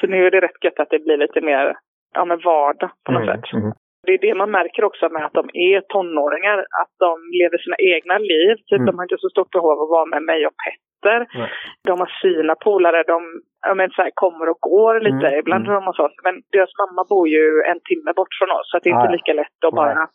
Så 0.00 0.06
nu 0.06 0.26
är 0.26 0.30
det 0.30 0.40
rätt 0.40 0.64
gött 0.64 0.80
att 0.80 0.90
det 0.90 0.98
blir 0.98 1.16
lite 1.16 1.40
mer, 1.40 1.74
ja 2.14 2.24
men 2.24 2.38
vardag 2.44 2.90
på 3.06 3.12
något 3.12 3.22
Mm, 3.22 3.34
sätt. 3.42 3.52
mm. 3.52 3.72
Det 4.06 4.12
är 4.12 4.18
det 4.18 4.34
man 4.34 4.50
märker 4.50 4.84
också 4.84 5.08
med 5.08 5.24
att 5.24 5.32
de 5.40 5.44
är 5.52 5.80
tonåringar, 5.80 6.58
att 6.58 6.92
de 6.98 7.10
lever 7.40 7.58
sina 7.58 7.76
egna 7.94 8.18
liv. 8.18 8.54
Typ, 8.56 8.78
Mm. 8.80 8.86
De 8.86 8.92
har 8.98 9.04
inte 9.04 9.18
så 9.18 9.28
stort 9.28 9.50
behov 9.50 9.70
av 9.70 9.80
att 9.82 9.88
vara 9.96 10.04
med 10.14 10.22
mig 10.22 10.46
och 10.46 10.52
Petter. 10.64 10.91
Nej. 11.04 11.50
De 11.88 12.00
har 12.00 12.10
sina 12.22 12.54
polare, 12.54 13.02
de 13.02 13.18
ja, 13.66 13.74
men, 13.74 13.90
så 13.90 14.02
här, 14.02 14.10
kommer 14.14 14.48
och 14.48 14.60
går 14.60 15.00
lite. 15.00 15.26
Mm, 15.28 15.38
Ibland 15.38 15.66
mm. 15.68 15.82
hos 15.84 15.98
oss. 15.98 16.16
Men 16.24 16.34
deras 16.52 16.70
mamma 16.82 17.02
bor 17.08 17.28
ju 17.28 17.44
en 17.70 17.80
timme 17.88 18.12
bort 18.16 18.34
från 18.38 18.50
oss, 18.58 18.66
så 18.70 18.78
det 18.82 18.90
är 18.90 19.00
inte 19.00 19.12
lika 19.12 19.32
lätt 19.32 19.58
att 19.66 19.74
bara 19.74 19.94
Nej. 19.94 20.06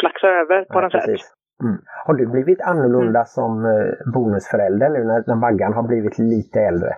flaxa 0.00 0.28
över 0.28 0.58
på 0.64 0.78
Ja, 0.78 0.80
något 0.80 0.92
sätt. 0.92 1.04
precis. 1.04 1.32
Mm. 1.64 1.78
Har 2.06 2.14
du 2.14 2.26
blivit 2.34 2.60
annorlunda 2.70 3.22
Mm. 3.24 3.32
som 3.36 3.50
eh, 3.72 4.12
bonusförälder 4.14 4.88
nu 4.96 5.00
när, 5.10 5.20
när 5.30 5.38
Maggan 5.46 5.72
har 5.78 5.84
blivit 5.92 6.16
lite 6.18 6.58
äldre? 6.70 6.92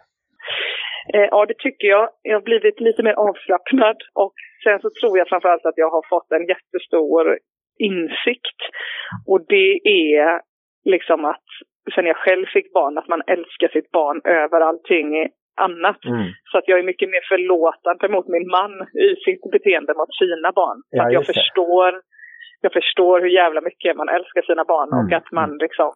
Eh, 1.14 1.28
ja, 1.30 1.46
det 1.50 1.58
tycker 1.58 1.88
jag. 1.88 2.08
Jag 2.22 2.36
har 2.38 2.42
blivit 2.50 2.80
lite 2.80 3.02
mer 3.02 3.16
avslappnad 3.28 3.96
och 4.14 4.34
sen 4.64 4.78
så 4.80 4.88
tror 5.00 5.18
jag 5.18 5.28
framförallt 5.28 5.66
att 5.66 5.82
jag 5.84 5.90
har 5.90 6.04
fått 6.08 6.32
en 6.32 6.46
jättestor 6.52 7.38
insikt. 7.78 8.60
Och 9.26 9.40
det 9.48 9.70
är 9.84 10.40
liksom 10.84 11.24
att 11.24 11.45
sen 11.94 12.06
jag 12.06 12.16
själv 12.16 12.46
fick 12.46 12.72
barn, 12.72 12.98
att 12.98 13.08
man 13.08 13.22
älskar 13.26 13.68
sitt 13.68 13.90
barn 13.90 14.20
över 14.24 14.60
allting 14.60 15.08
annat. 15.60 16.04
Mm. 16.04 16.26
Så 16.50 16.58
att 16.58 16.68
jag 16.70 16.78
är 16.78 16.82
mycket 16.92 17.08
mer 17.10 17.24
förlåtande 17.32 18.08
mot 18.08 18.28
min 18.28 18.48
man 18.58 18.72
i 19.06 19.08
sitt 19.24 19.42
beteende 19.54 19.92
mot 20.00 20.12
sina 20.22 20.52
barn. 20.60 20.78
Ja, 20.90 21.06
att 21.06 21.12
jag 21.12 21.26
förstår, 21.26 21.90
jag 22.60 22.72
förstår 22.72 23.20
hur 23.20 23.32
jävla 23.42 23.60
mycket 23.60 23.96
man 23.96 24.08
älskar 24.08 24.42
sina 24.42 24.64
barn 24.64 24.88
och 24.98 25.06
Mm, 25.08 25.18
att 25.18 25.32
man 25.32 25.50
liksom 25.66 25.92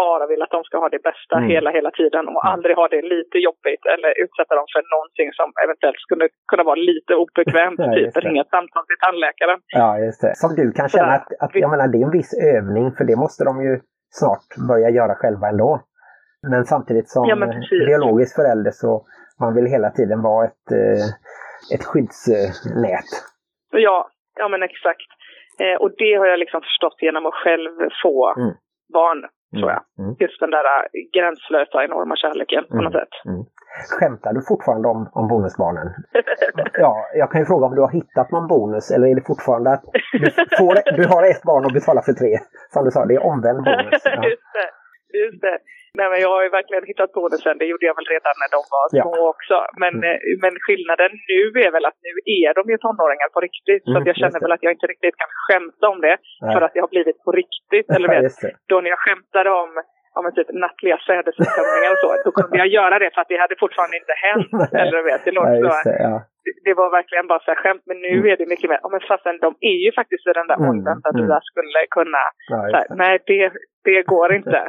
bara 0.00 0.26
vill 0.26 0.42
att 0.42 0.50
de 0.56 0.64
ska 0.64 0.78
ha 0.78 0.88
det 0.88 1.02
bästa 1.10 1.36
Mm. 1.36 1.50
hela, 1.50 1.70
hela 1.70 1.90
tiden 1.90 2.24
och 2.32 2.42
Mm. 2.44 2.52
aldrig 2.52 2.76
ha 2.76 2.88
det 2.88 3.02
lite 3.14 3.38
jobbigt 3.48 3.84
eller 3.94 4.10
utsätta 4.24 4.54
dem 4.58 4.66
för 4.74 4.82
någonting 4.94 5.28
som 5.38 5.48
eventuellt 5.64 6.00
skulle 6.06 6.28
kunna 6.50 6.64
vara 6.70 6.80
lite 6.90 7.12
obekvämt. 7.14 7.78
Ja, 7.86 7.94
typ 7.94 8.16
ringa 8.16 8.40
ett 8.42 8.54
samtal 8.56 8.84
till 8.86 9.00
tandläkaren. 9.06 9.58
Ja, 9.80 9.88
just 10.06 10.20
det. 10.24 10.32
Som 10.42 10.50
du 10.60 10.72
kan 10.78 10.88
känna 10.88 11.12
att, 11.18 11.28
att 11.44 11.54
jag 11.62 11.70
menar, 11.70 11.86
det 11.92 11.98
är 12.02 12.06
en 12.10 12.16
viss 12.20 12.32
övning 12.56 12.86
för 12.96 13.04
det 13.10 13.16
måste 13.24 13.44
de 13.44 13.54
ju 13.66 13.74
snart 14.10 14.68
börja 14.68 14.90
göra 14.90 15.14
själva 15.14 15.48
ändå. 15.48 15.80
Men 16.50 16.64
samtidigt 16.64 17.08
som 17.10 17.28
Ja, 17.28 17.36
men 17.36 17.60
biologisk 17.70 18.36
förälder 18.36 18.70
så 18.70 19.06
man 19.40 19.54
vill 19.54 19.66
hela 19.66 19.90
tiden 19.90 20.22
vara 20.22 20.44
ett, 20.46 20.70
eh, 20.72 21.04
ett 21.74 21.84
skyddsnät. 21.84 23.10
Ja, 23.70 24.10
ja 24.38 24.48
men 24.48 24.62
exakt. 24.62 25.08
Eh, 25.60 25.76
och 25.82 25.90
det 25.98 26.14
har 26.14 26.26
jag 26.26 26.38
liksom 26.38 26.60
förstått 26.60 26.96
genom 27.02 27.26
att 27.26 27.34
själv 27.34 27.70
få 28.02 28.34
Mm. 28.36 28.54
barn, 28.92 29.20
tror 29.58 29.70
jag. 29.70 29.82
Mm. 29.98 30.16
Just 30.20 30.40
den 30.40 30.50
där 30.50 30.64
eh, 30.64 30.88
gränslösa, 31.16 31.84
enorma 31.84 32.16
kärleken 32.16 32.64
på 32.68 32.74
Mm. 32.74 32.84
något 32.84 32.92
sätt. 33.00 33.14
Mm. 33.26 33.42
Skämtar 33.98 34.32
du 34.32 34.40
fortfarande 34.48 34.88
om, 34.88 35.10
om 35.18 35.28
bonusbarnen? 35.28 35.88
Ja, 36.84 36.92
jag 37.14 37.30
kan 37.30 37.40
ju 37.40 37.46
fråga 37.46 37.66
om 37.66 37.74
du 37.74 37.80
har 37.80 37.92
hittat 38.00 38.30
någon 38.30 38.46
bonus 38.48 38.90
eller 38.90 39.06
är 39.06 39.14
det 39.14 39.26
fortfarande 39.32 39.70
att 39.72 39.84
du, 40.12 40.30
får, 40.58 40.74
du 41.00 41.04
har 41.12 41.22
ett 41.32 41.42
barn 41.50 41.64
och 41.66 41.72
betalar 41.78 42.02
för 42.02 42.12
tre? 42.12 42.32
Som 42.72 42.84
du 42.84 42.90
sa, 42.90 43.00
det 43.06 43.14
är 43.14 43.24
omvänd 43.32 43.58
bonus. 43.64 44.02
Ja. 44.04 44.24
just 44.32 44.48
det. 44.58 44.68
Just 45.24 45.40
det. 45.46 45.58
Nej, 45.98 46.08
men 46.10 46.18
jag 46.24 46.30
har 46.36 46.42
ju 46.46 46.50
verkligen 46.58 46.84
hittat 46.90 47.12
bonusen. 47.18 47.58
Det 47.60 47.66
gjorde 47.70 47.86
jag 47.90 47.96
väl 48.00 48.08
redan 48.14 48.34
när 48.42 48.50
de 48.56 48.60
var 48.74 48.84
Ja. 48.98 49.02
små 49.02 49.16
också. 49.34 49.56
Men, 49.82 49.92
Mm. 49.94 50.04
eh, 50.10 50.18
men 50.44 50.52
skillnaden 50.66 51.10
nu 51.32 51.40
är 51.66 51.70
väl 51.76 51.84
att 51.90 51.98
nu 52.06 52.12
är 52.42 52.50
de 52.58 52.62
ju 52.72 52.76
tonåringar 52.84 53.28
på 53.34 53.40
riktigt. 53.48 53.82
Så 53.84 53.90
Mm, 53.90 53.98
att 54.00 54.06
jag 54.10 54.16
känner 54.22 54.40
väl 54.44 54.52
att 54.56 54.64
jag 54.66 54.72
inte 54.76 54.86
riktigt 54.94 55.16
kan 55.22 55.30
skämta 55.46 55.84
om 55.94 55.98
det. 56.06 56.16
Nej. 56.44 56.52
För 56.54 56.62
att 56.64 56.72
det 56.74 56.80
har 56.84 56.92
blivit 56.96 57.18
på 57.24 57.30
riktigt. 57.42 57.88
Eller 57.96 58.08
Ja, 58.14 58.20
vet, 58.22 58.32
då 58.70 58.76
när 58.82 58.90
jag 58.94 59.00
skämtade 59.06 59.50
om 59.62 59.70
om 60.18 60.26
en 60.28 60.34
typ 60.38 60.50
nattliga 60.64 60.98
sädesuttömningar 61.08 61.90
och 61.94 62.00
så, 62.04 62.08
då 62.24 62.30
kunde 62.38 62.56
jag 62.62 62.68
göra 62.78 62.96
det 63.02 63.10
för 63.14 63.20
att 63.20 63.32
det 63.32 63.42
hade 63.44 63.56
fortfarande 63.64 63.96
inte 64.02 64.14
hänt. 64.26 64.50
Eller 64.82 65.02
vet, 65.10 65.24
det 65.24 65.34
Ja, 65.34 65.38
låter 65.38 65.70
så 65.70 65.88
det, 65.88 66.02
ja. 66.68 66.74
var 66.80 66.90
verkligen 66.98 67.26
bara 67.30 67.40
så 67.42 67.50
här 67.52 67.60
skämt. 67.62 67.82
Men 67.88 67.98
nu 68.06 68.14
är 68.30 68.36
det 68.40 68.46
mycket 68.52 68.70
mer, 68.70 68.80
ja 68.82 68.88
men 68.94 69.00
fastän 69.10 69.38
de 69.46 69.50
är 69.72 69.78
ju 69.84 69.90
faktiskt 70.00 70.26
i 70.26 70.32
den 70.40 70.48
där 70.50 70.58
Mm, 70.58 70.70
åldern 70.70 70.96
så 71.02 71.06
att 71.08 71.14
mm. 71.14 71.22
du 71.22 71.32
där 71.34 71.44
skulle 71.50 71.80
kunna, 71.96 72.22
ja 72.52 72.60
här, 72.74 72.86
nej 73.02 73.14
det, 73.30 73.52
det 73.88 74.02
går 74.12 74.28
inte. 74.38 74.60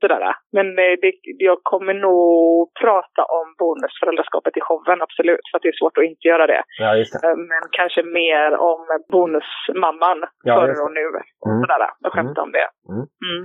Sådär. 0.00 0.34
Men 0.52 0.66
eh, 0.78 0.94
det, 1.02 1.12
jag 1.48 1.58
kommer 1.62 1.94
nog 1.94 2.70
prata 2.82 3.22
om 3.38 3.46
bonusföräldraskapet 3.58 4.56
i 4.56 4.60
showen, 4.60 5.02
absolut. 5.02 5.44
För 5.50 5.56
att 5.56 5.62
det 5.62 5.68
är 5.68 5.80
svårt 5.80 5.98
att 5.98 6.04
inte 6.04 6.28
göra 6.28 6.46
det. 6.46 6.62
Ja, 6.78 6.90
det. 6.94 7.28
Eh, 7.28 7.36
Men 7.50 7.62
kanske 7.78 8.02
mer 8.02 8.48
om 8.70 8.80
bonusmamman 9.12 10.20
Ja, 10.48 10.54
förr 10.54 10.76
och 10.84 10.92
nu. 10.98 11.06
Mm. 11.50 11.60
Sådär, 11.60 11.90
och 12.04 12.12
skämta 12.12 12.42
om 12.42 12.52
det. 12.52 12.68
Mm. 12.92 13.04
Mm. 13.26 13.42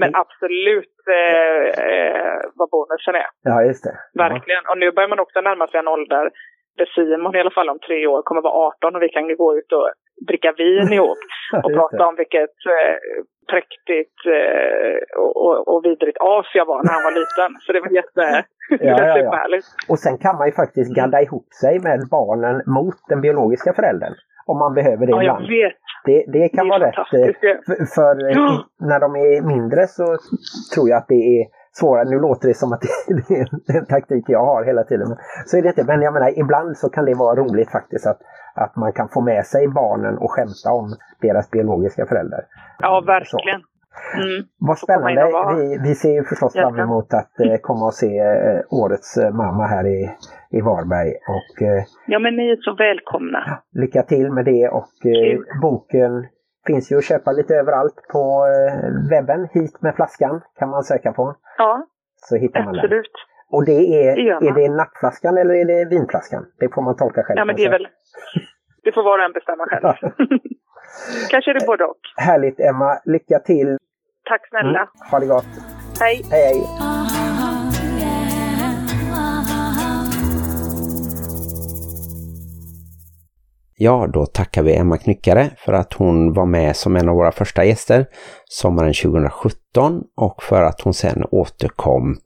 Men 0.00 0.10
absolut 0.22 0.96
eh, 1.18 1.64
eh, 1.88 2.38
vad 2.58 2.68
bonusen 2.70 3.14
är. 3.14 3.28
Ja, 3.42 3.62
just 3.68 3.84
det. 3.84 3.94
Verkligen. 4.24 4.64
Och 4.70 4.78
nu 4.78 4.92
börjar 4.92 5.08
man 5.08 5.24
också 5.24 5.40
närma 5.40 5.66
sig 5.66 5.80
en 5.80 5.88
ålder 5.88 6.30
där 6.78 6.90
Simon 6.94 7.36
i 7.36 7.40
alla 7.40 7.56
fall 7.58 7.68
om 7.68 7.78
tre 7.78 8.06
år 8.06 8.22
kommer 8.22 8.42
vara 8.42 8.54
18 8.68 8.96
och 8.96 9.02
vi 9.02 9.08
kan 9.08 9.36
gå 9.36 9.56
ut 9.58 9.72
och 9.72 9.88
dricka 10.28 10.52
vin 10.62 10.92
ihop 10.96 11.18
Ja, 11.52 11.58
och 11.64 11.72
prata 11.78 12.06
om 12.06 12.14
vilket 12.16 12.56
eh, 12.76 12.96
präktigt 13.50 14.18
eh, 14.38 14.96
och, 15.44 15.68
och, 15.70 15.84
vidrigt 15.84 16.18
as 16.20 16.46
jag 16.54 16.66
var 16.66 16.78
när 16.84 16.92
han 16.96 17.06
var 17.08 17.14
liten. 17.20 17.50
Så 17.62 17.72
det 17.72 17.80
var 17.80 17.90
jätte, 18.00 18.24
ja, 18.70 18.76
ja. 19.06 19.14
superhärligt. 19.16 19.66
Och 19.88 19.98
sen 19.98 20.18
kan 20.18 20.36
man 20.38 20.46
ju 20.46 20.52
faktiskt 20.52 20.94
gadda 20.94 21.18
ihop 21.22 21.48
sig 21.62 21.74
med 21.88 21.98
barnen 22.10 22.56
mot 22.66 22.98
den 23.08 23.20
biologiska 23.20 23.72
föräldern. 23.72 24.14
Om 24.46 24.58
man 24.58 24.74
behöver 24.74 25.06
det 25.06 25.12
Ja, 25.12 25.22
ibland. 25.22 25.46
Det, 26.04 26.24
det 26.32 26.48
kan 26.48 26.64
Det 26.66 26.70
vara 26.70 26.86
rätt. 26.88 26.98
eh. 26.98 27.04
För, 27.66 27.94
för 27.96 28.14
eh, 28.30 28.36
Ja. 28.36 28.64
när 28.90 29.00
de 29.00 29.10
är 29.16 29.42
mindre 29.54 29.86
så 29.86 30.06
tror 30.74 30.88
jag 30.88 30.96
att 30.98 31.08
det 31.08 31.22
är 31.38 31.42
svårare. 31.72 32.08
Nu 32.10 32.18
låter 32.20 32.48
det 32.48 32.54
som 32.54 32.72
att 32.72 32.80
det 33.28 33.34
är 33.34 33.76
en 33.78 33.86
taktik 33.86 34.24
jag 34.28 34.44
har 34.44 34.64
hela 34.64 34.84
tiden. 34.84 35.08
Men 35.08 35.18
så 35.46 35.56
är 35.56 35.62
det 35.62 35.68
inte. 35.68 35.84
Men 35.84 36.02
jag 36.02 36.12
menar, 36.12 36.38
ibland 36.38 36.76
så 36.76 36.88
kan 36.88 37.04
det 37.04 37.14
vara 37.14 37.36
roligt 37.36 37.70
faktiskt 37.70 38.06
att, 38.06 38.18
att 38.54 38.76
man 38.76 38.92
kan 38.92 39.08
få 39.08 39.20
med 39.20 39.46
sig 39.46 39.68
barnen 39.68 40.18
och 40.18 40.30
skämta 40.30 40.72
om 40.72 40.94
deras 41.20 41.50
biologiska 41.50 42.06
föräldrar. 42.06 42.40
Ja, 42.78 43.00
verkligen. 43.06 43.60
Mm. 44.14 44.44
Vad 44.58 44.78
spännande. 44.78 45.24
Vi, 45.56 45.78
vi 45.88 45.94
ser 45.94 46.12
ju 46.12 46.24
förstås 46.24 46.52
fram 46.52 46.78
emot 46.78 47.14
att 47.14 47.40
eh, 47.40 47.56
komma 47.62 47.86
och 47.86 47.94
se 47.94 48.18
eh, 48.18 48.60
årets 48.70 49.16
eh, 49.16 49.30
mamma 49.34 49.66
här 49.66 49.86
i, 49.86 50.10
i 50.50 50.60
Varberg. 50.60 51.12
Och 51.28 51.62
eh, 51.62 51.84
Ja, 52.06 52.18
men 52.18 52.36
ni 52.36 52.50
är 52.50 52.56
så 52.56 52.74
välkomna. 52.74 53.58
lycka 53.72 54.02
till 54.02 54.32
med 54.32 54.44
det 54.44 54.68
och 54.68 55.06
eh, 55.06 55.38
boken 55.62 56.26
finns 56.68 56.92
ju 56.92 56.96
att 56.98 57.04
köpa 57.04 57.32
lite 57.32 57.52
överallt 57.62 57.98
på 58.12 58.22
eh, 58.54 58.74
webben. 59.12 59.48
Hit 59.56 59.82
med 59.82 59.94
flaskan 59.98 60.34
kan 60.58 60.68
man 60.74 60.82
söka 60.84 61.12
på. 61.12 61.24
Ja, 61.58 61.86
Så 62.16 62.36
hittar 62.36 62.62
man 62.64 62.72
den. 62.74 62.84
absolut. 62.84 63.12
Och 63.50 63.64
det 63.64 63.80
är, 64.04 64.16
Det 64.40 64.48
är 64.48 64.54
det 64.54 64.68
nappflaskan 64.80 65.38
eller 65.38 65.54
är 65.54 65.64
det 65.64 65.84
vinflaskan? 65.94 66.42
Det 66.60 66.68
får 66.74 66.82
man 66.82 66.96
tolka 66.96 67.22
själv. 67.22 67.38
Ja, 67.38 67.44
men 67.44 67.56
det 67.56 67.64
är 67.64 67.70
väl... 67.70 67.88
Det 68.84 68.92
får 68.92 69.02
var 69.02 69.18
och 69.18 69.24
en 69.24 69.32
bestämma 69.32 69.64
själv. 69.70 69.82
Kanske 71.30 71.50
är 71.50 71.54
det 71.54 71.66
både 71.66 71.84
och. 71.84 72.00
Härligt 72.16 72.60
Emma, 72.60 72.98
lycka 73.04 73.38
till! 73.38 73.76
Tack 74.28 74.48
snälla. 74.48 74.78
Mm, 74.78 74.88
ha 75.10 75.18
det 75.18 75.26
gott! 75.26 75.46
Hej. 76.00 76.22
Hej 76.30 76.42
hej! 76.42 77.17
Ja, 83.80 84.06
då 84.12 84.26
tackar 84.26 84.62
vi 84.62 84.76
Emma 84.76 84.98
Knyckare 84.98 85.50
för 85.58 85.72
att 85.72 85.92
hon 85.92 86.32
var 86.32 86.46
med 86.46 86.76
som 86.76 86.96
en 86.96 87.08
av 87.08 87.14
våra 87.14 87.32
första 87.32 87.64
gäster 87.64 88.06
sommaren 88.44 88.94
2017 88.94 90.02
och 90.16 90.42
för 90.42 90.62
att 90.62 90.80
hon 90.80 90.94
sen 90.94 91.24
återkom 91.30 92.16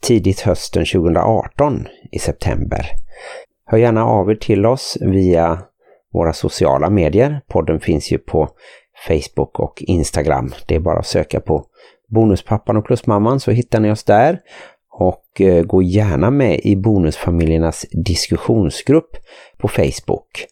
tidigt 0.00 0.40
hösten 0.40 0.84
2018 0.84 1.86
i 2.12 2.18
september. 2.18 2.86
Hör 3.66 3.78
gärna 3.78 4.04
av 4.04 4.30
er 4.30 4.34
till 4.34 4.66
oss 4.66 4.98
via 5.00 5.58
våra 6.12 6.32
sociala 6.32 6.90
medier. 6.90 7.40
Podden 7.48 7.80
finns 7.80 8.12
ju 8.12 8.18
på 8.18 8.48
Facebook 9.08 9.60
och 9.60 9.82
Instagram. 9.82 10.52
Det 10.66 10.74
är 10.74 10.80
bara 10.80 10.98
att 10.98 11.06
söka 11.06 11.40
på 11.40 11.64
Bonuspappan 12.08 12.76
och 12.76 12.86
Plusmamman 12.86 13.40
så 13.40 13.50
hittar 13.50 13.80
ni 13.80 13.90
oss 13.90 14.04
där. 14.04 14.40
Och 14.92 15.40
eh, 15.40 15.64
gå 15.64 15.82
gärna 15.82 16.30
med 16.30 16.60
i 16.60 16.76
Bonusfamiljernas 16.76 17.86
diskussionsgrupp 17.90 19.16
på 19.58 19.68
Facebook. 19.68 20.46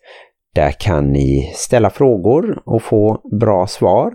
Där 0.59 0.71
kan 0.71 1.12
ni 1.12 1.53
ställa 1.55 1.90
frågor 1.90 2.62
och 2.66 2.83
få 2.83 3.21
bra 3.40 3.66
svar. 3.66 4.12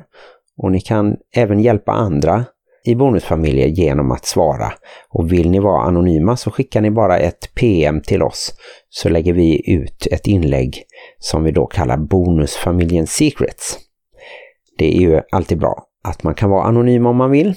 Och 0.58 0.72
ni 0.72 0.82
kan 0.82 1.16
även 1.36 1.60
hjälpa 1.60 1.92
andra 1.92 2.46
i 2.86 2.96
bonusfamiljer 2.96 3.68
genom 3.68 4.12
att 4.12 4.26
svara. 4.26 4.74
Och 5.10 5.32
vill 5.32 5.50
ni 5.50 5.60
vara 5.60 5.82
anonyma 5.82 6.38
så 6.38 6.52
skickar 6.52 6.82
ni 6.82 6.92
bara 6.92 7.18
ett 7.18 7.56
PM 7.56 8.02
till 8.02 8.24
oss 8.24 8.54
så 8.90 9.10
lägger 9.10 9.34
vi 9.34 9.72
ut 9.72 10.08
ett 10.12 10.28
inlägg 10.28 10.84
som 11.20 11.44
vi 11.44 11.52
då 11.52 11.66
kallar 11.66 11.98
Bonusfamiljen 11.98 13.08
Secrets. 13.08 13.80
Det 14.78 14.98
är 14.98 15.02
ju 15.02 15.22
alltid 15.32 15.60
bra 15.60 15.84
att 16.04 16.24
man 16.24 16.36
kan 16.36 16.50
vara 16.50 16.64
anonym 16.64 17.06
om 17.06 17.16
man 17.16 17.32
vill. 17.32 17.54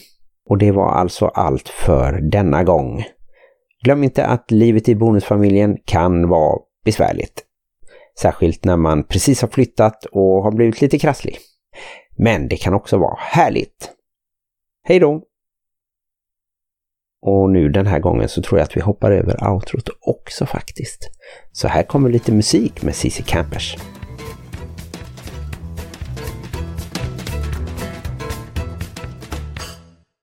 Och 0.48 0.58
det 0.58 0.72
var 0.72 0.88
alltså 0.90 1.26
allt 1.26 1.68
för 1.68 2.20
denna 2.20 2.64
gång. 2.64 3.04
Glöm 3.84 4.04
inte 4.04 4.26
att 4.26 4.50
livet 4.50 4.88
i 4.88 4.94
bonusfamiljen 4.94 5.76
kan 5.84 6.28
vara 6.28 6.58
besvärligt. 6.84 7.45
Särskilt 8.20 8.64
när 8.64 8.76
man 8.76 9.04
precis 9.04 9.40
har 9.40 9.48
flyttat 9.48 10.04
och 10.04 10.42
har 10.42 10.52
blivit 10.52 10.80
lite 10.80 10.98
krasslig. 10.98 11.38
Men 12.18 12.48
det 12.48 12.56
kan 12.56 12.74
också 12.74 12.98
vara 12.98 13.16
härligt. 13.18 13.90
Hej 14.84 14.98
då! 14.98 15.22
Och 17.22 17.50
nu 17.50 17.68
den 17.68 17.86
här 17.86 17.98
gången 17.98 18.28
så 18.28 18.42
tror 18.42 18.58
jag 18.58 18.64
att 18.64 18.76
vi 18.76 18.80
hoppar 18.80 19.10
över 19.10 19.52
outrot 19.52 19.88
också 20.00 20.46
faktiskt. 20.46 21.10
Så 21.52 21.68
här 21.68 21.82
kommer 21.82 22.10
lite 22.10 22.32
musik 22.32 22.82
med 22.82 22.94
Cici 22.94 23.22
Campers. 23.22 23.76